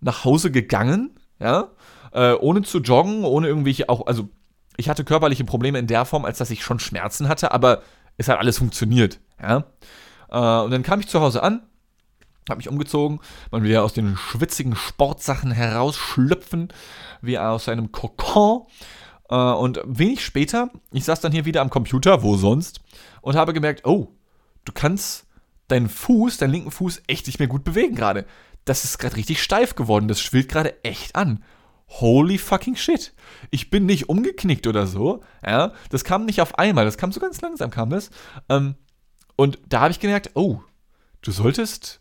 nach 0.00 0.24
Hause 0.24 0.50
gegangen, 0.50 1.18
ja, 1.38 1.68
äh, 2.12 2.32
ohne 2.32 2.62
zu 2.62 2.78
joggen, 2.78 3.24
ohne 3.24 3.48
irgendwelche 3.48 3.88
auch, 3.88 4.06
also 4.06 4.28
ich 4.76 4.88
hatte 4.88 5.04
körperliche 5.04 5.44
Probleme 5.44 5.78
in 5.78 5.86
der 5.86 6.04
Form, 6.04 6.24
als 6.24 6.38
dass 6.38 6.50
ich 6.50 6.62
schon 6.62 6.78
Schmerzen 6.78 7.28
hatte, 7.28 7.52
aber 7.52 7.82
es 8.16 8.28
hat 8.28 8.38
alles 8.38 8.58
funktioniert, 8.58 9.20
ja. 9.40 9.64
Äh, 10.30 10.64
und 10.64 10.70
dann 10.70 10.82
kam 10.82 11.00
ich 11.00 11.08
zu 11.08 11.20
Hause 11.20 11.42
an, 11.42 11.62
habe 12.50 12.58
mich 12.58 12.68
umgezogen, 12.68 13.20
man 13.50 13.64
ja 13.64 13.82
aus 13.82 13.92
den 13.92 14.16
schwitzigen 14.16 14.76
Sportsachen 14.76 15.50
herausschlüpfen, 15.50 16.68
wie 17.22 17.38
aus 17.38 17.68
einem 17.68 17.92
Kokon. 17.92 18.66
Äh, 19.28 19.34
und 19.34 19.80
wenig 19.84 20.24
später, 20.24 20.70
ich 20.92 21.04
saß 21.04 21.20
dann 21.20 21.32
hier 21.32 21.44
wieder 21.44 21.60
am 21.60 21.70
Computer, 21.70 22.22
wo 22.22 22.36
sonst, 22.36 22.80
und 23.20 23.36
habe 23.36 23.52
gemerkt, 23.52 23.86
oh, 23.86 24.14
du 24.64 24.72
kannst 24.72 25.26
deinen 25.68 25.88
Fuß, 25.88 26.38
deinen 26.38 26.52
linken 26.52 26.70
Fuß 26.70 27.02
echt 27.06 27.26
nicht 27.26 27.38
mehr 27.38 27.48
gut 27.48 27.64
bewegen 27.64 27.94
gerade. 27.94 28.24
Das 28.64 28.84
ist 28.84 28.98
gerade 28.98 29.16
richtig 29.16 29.42
steif 29.42 29.74
geworden, 29.74 30.08
das 30.08 30.20
schwillt 30.20 30.48
gerade 30.48 30.82
echt 30.84 31.14
an. 31.16 31.44
Holy 31.88 32.36
fucking 32.36 32.76
shit. 32.76 33.14
Ich 33.50 33.70
bin 33.70 33.86
nicht 33.86 34.10
umgeknickt 34.10 34.66
oder 34.66 34.86
so. 34.86 35.22
Ja, 35.44 35.72
das 35.88 36.04
kam 36.04 36.26
nicht 36.26 36.42
auf 36.42 36.58
einmal, 36.58 36.84
das 36.84 36.98
kam 36.98 37.12
so 37.12 37.20
ganz 37.20 37.40
langsam, 37.40 37.70
kam 37.70 37.88
das. 37.88 38.10
Ähm, 38.50 38.74
und 39.36 39.58
da 39.68 39.80
habe 39.80 39.90
ich 39.90 40.00
gemerkt, 40.00 40.32
oh, 40.34 40.60
du 41.22 41.30
solltest 41.30 42.00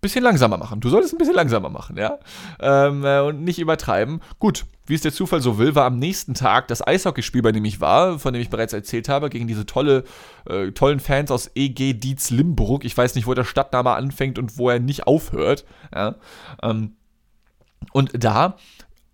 bisschen 0.00 0.22
langsamer 0.22 0.56
machen. 0.58 0.80
Du 0.80 0.88
solltest 0.88 1.14
ein 1.14 1.18
bisschen 1.18 1.34
langsamer 1.34 1.70
machen, 1.70 1.96
ja. 1.96 2.18
Ähm, 2.60 3.04
äh, 3.04 3.20
und 3.20 3.42
nicht 3.42 3.58
übertreiben. 3.58 4.20
Gut, 4.38 4.64
wie 4.86 4.94
es 4.94 5.02
der 5.02 5.12
Zufall 5.12 5.40
so 5.40 5.58
will, 5.58 5.74
war 5.74 5.84
am 5.84 5.98
nächsten 5.98 6.34
Tag 6.34 6.68
das 6.68 6.86
Eishockeyspiel, 6.86 7.42
bei 7.42 7.52
dem 7.52 7.64
ich 7.64 7.80
war, 7.80 8.18
von 8.18 8.32
dem 8.32 8.42
ich 8.42 8.50
bereits 8.50 8.72
erzählt 8.72 9.08
habe, 9.08 9.30
gegen 9.30 9.48
diese 9.48 9.66
tolle, 9.66 10.04
äh, 10.48 10.70
tollen 10.72 11.00
Fans 11.00 11.30
aus 11.30 11.50
EG 11.54 11.94
Dietz 11.94 12.30
Limburg. 12.30 12.84
Ich 12.84 12.96
weiß 12.96 13.14
nicht, 13.14 13.26
wo 13.26 13.34
der 13.34 13.44
Stadtname 13.44 13.90
anfängt 13.92 14.38
und 14.38 14.58
wo 14.58 14.70
er 14.70 14.78
nicht 14.78 15.06
aufhört. 15.06 15.64
Ja. 15.94 16.16
Ähm, 16.62 16.96
und 17.92 18.12
da 18.12 18.56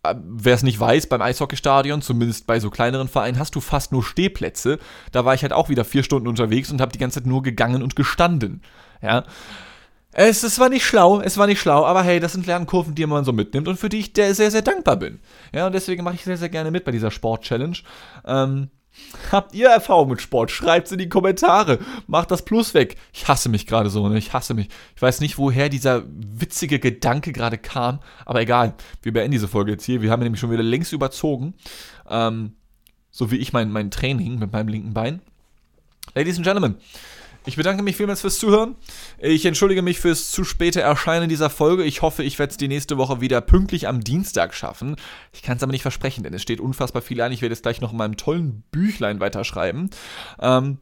äh, 0.03 0.15
wer 0.25 0.55
es 0.55 0.63
nicht 0.63 0.81
weiß, 0.81 1.07
beim 1.07 1.23
Eishockeystadion, 1.23 2.03
zumindest 2.03 2.47
bei 2.47 2.61
so 2.61 2.71
kleineren 2.71 3.09
Vereinen, 3.09 3.39
hast 3.39 3.55
du 3.55 3.61
fast 3.61 3.93
nur 3.93 4.03
Stehplätze. 4.03 4.79
Da 5.13 5.25
war 5.25 5.35
ich 5.35 5.43
halt 5.43 5.53
auch 5.53 5.69
wieder 5.69 5.85
vier 5.85 6.03
Stunden 6.03 6.29
unterwegs 6.29 6.71
und 6.71 6.81
habe 6.81 6.93
die 6.93 6.99
ganze 6.99 7.21
Zeit 7.21 7.27
nur 7.27 7.43
gegangen 7.43 7.83
und 7.83 7.97
gestanden. 7.97 8.63
Ja. 9.01 9.25
Es, 10.13 10.43
es 10.43 10.59
war 10.59 10.69
nicht 10.69 10.85
schlau, 10.85 11.21
es 11.21 11.39
war 11.39 11.47
nicht 11.47 11.61
schlau, 11.61 11.87
aber 11.87 12.03
hey, 12.03 12.21
das 12.21 12.33
sind 12.33 12.47
Lernkurven, 12.47 12.95
die 12.95 13.07
man 13.07 13.25
so 13.25 13.33
mitnimmt 13.33 13.67
und 13.67 13.79
für 13.79 13.89
die 13.89 14.01
ich 14.01 14.13
sehr, 14.15 14.35
sehr 14.35 14.63
dankbar 14.63 14.97
bin. 14.97 15.21
Ja, 15.55 15.67
und 15.67 15.75
deswegen 15.75 16.05
mache 16.05 16.17
ich 16.17 16.25
sehr, 16.25 16.37
sehr 16.37 16.51
gerne 16.51 16.71
mit 16.71 16.85
bei 16.85 16.93
dieser 16.93 17.11
Sport-Challenge. 17.11 17.79
Ähm, 18.27 18.69
habt 19.31 19.55
ihr 19.55 19.69
Erfahrung 19.69 20.11
mit 20.11 20.21
Sport? 20.21 20.51
Schreibt 20.51 20.89
es 20.89 20.93
in 20.93 20.99
die 20.99 21.09
Kommentare. 21.09 21.79
Macht 22.07 22.31
das 22.31 22.45
Plus 22.45 22.75
weg. 22.75 22.97
Ich 23.15 23.27
hasse 23.27 23.49
mich 23.49 23.67
gerade 23.67 23.89
so, 23.89 24.07
ne? 24.07 24.19
Ich 24.19 24.35
hasse 24.35 24.53
mich. 24.53 24.69
Ich 24.95 25.01
weiß 25.01 25.21
nicht, 25.21 25.39
woher 25.39 25.71
dieser 25.71 26.03
witzige 26.07 26.79
Gedanke 26.79 27.33
gerade 27.33 27.57
kam, 27.57 28.01
aber 28.27 28.43
egal. 28.43 28.75
Wir 29.01 29.15
beenden 29.15 29.33
diese 29.33 29.49
Folge 29.49 29.73
jetzt 29.73 29.85
hier. 29.85 30.03
Wir 30.03 30.11
haben 30.11 30.23
nämlich 30.23 30.41
schon 30.41 30.51
wieder 30.51 30.63
längst 30.63 30.93
überzogen. 30.93 31.55
Ähm, 32.09 32.53
so 33.11 33.31
wie 33.31 33.37
ich 33.37 33.55
mein, 33.55 33.73
mein 33.73 33.91
Training 33.91 34.39
mit 34.39 34.53
meinem 34.53 34.69
linken 34.69 34.93
Bein. 34.93 35.23
Ladies 36.15 36.37
and 36.37 36.45
Gentlemen, 36.45 36.77
ich 37.45 37.57
bedanke 37.57 37.83
mich 37.83 37.97
vielmals 37.97 38.21
fürs 38.21 38.39
Zuhören. 38.39 38.77
Ich 39.19 39.45
entschuldige 39.45 39.83
mich 39.83 40.01
fürs 40.01 40.31
zu 40.31 40.45
späte 40.45 40.81
Erscheinen 40.81 41.29
dieser 41.29 41.51
Folge. 41.51 41.85
Ich 41.85 42.03
hoffe, 42.03 42.23
ich 42.23 42.39
werde 42.39 42.53
es 42.53 42.57
die 42.57 42.69
nächste 42.69 42.99
Woche 42.99 43.21
wieder 43.21 43.41
pünktlich 43.41 43.89
am 43.89 44.03
Dienstag 44.03 44.55
schaffen. 44.55 44.97
Ich 45.33 45.43
kann 45.43 45.57
es 45.57 45.63
aber 45.63 45.73
nicht 45.73 45.83
versprechen, 45.83 46.25
denn 46.25 46.35
es 46.35 46.43
steht 46.43 46.61
unfassbar 46.61 47.03
viel 47.03 47.21
an. 47.21 47.33
Ich 47.33 47.43
werde 47.43 47.53
es 47.53 47.63
gleich 47.63 47.81
noch 47.81 47.93
in 47.93 47.99
meinem 47.99 48.17
tollen 48.17 48.63
Büchlein 48.71 49.21
weiterschreiben. 49.21 49.91
Ähm, 50.41 50.79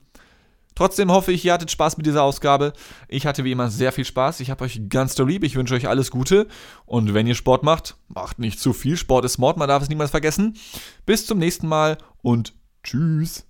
Trotzdem 0.77 1.11
hoffe 1.11 1.33
ich, 1.33 1.45
ihr 1.45 1.53
hattet 1.53 1.71
Spaß 1.71 1.99
mit 1.99 2.07
dieser 2.07 2.23
Ausgabe. 2.23 2.73
Ich 3.07 3.27
hatte 3.27 3.45
wie 3.45 3.53
immer 3.53 3.69
sehr 3.69 3.93
viel 3.93 4.07
Spaß. 4.07 4.41
Ich 4.41 4.51
habe 4.51 4.65
euch 4.65 4.89
ganz 4.89 5.15
doll 5.15 5.29
lieb. 5.29 5.45
Ich 5.45 5.57
wünsche 5.57 5.75
euch 5.75 5.89
alles 5.89 6.11
Gute. 6.11 6.47
Und 6.87 7.13
wenn 7.13 7.27
ihr 7.27 7.35
Sport 7.35 7.65
macht, 7.65 7.97
macht 8.09 8.39
nicht 8.39 8.59
zu 8.59 8.73
viel. 8.73 8.97
Sport 8.97 9.27
ist 9.27 9.37
Mord, 9.37 9.59
man 9.59 9.69
darf 9.69 9.83
es 9.83 9.91
niemals 9.91 10.11
vergessen. 10.11 10.57
Bis 11.05 11.27
zum 11.27 11.39
nächsten 11.39 11.69
Mal 11.69 11.99
und 12.23 12.55
tschüss. 12.83 13.50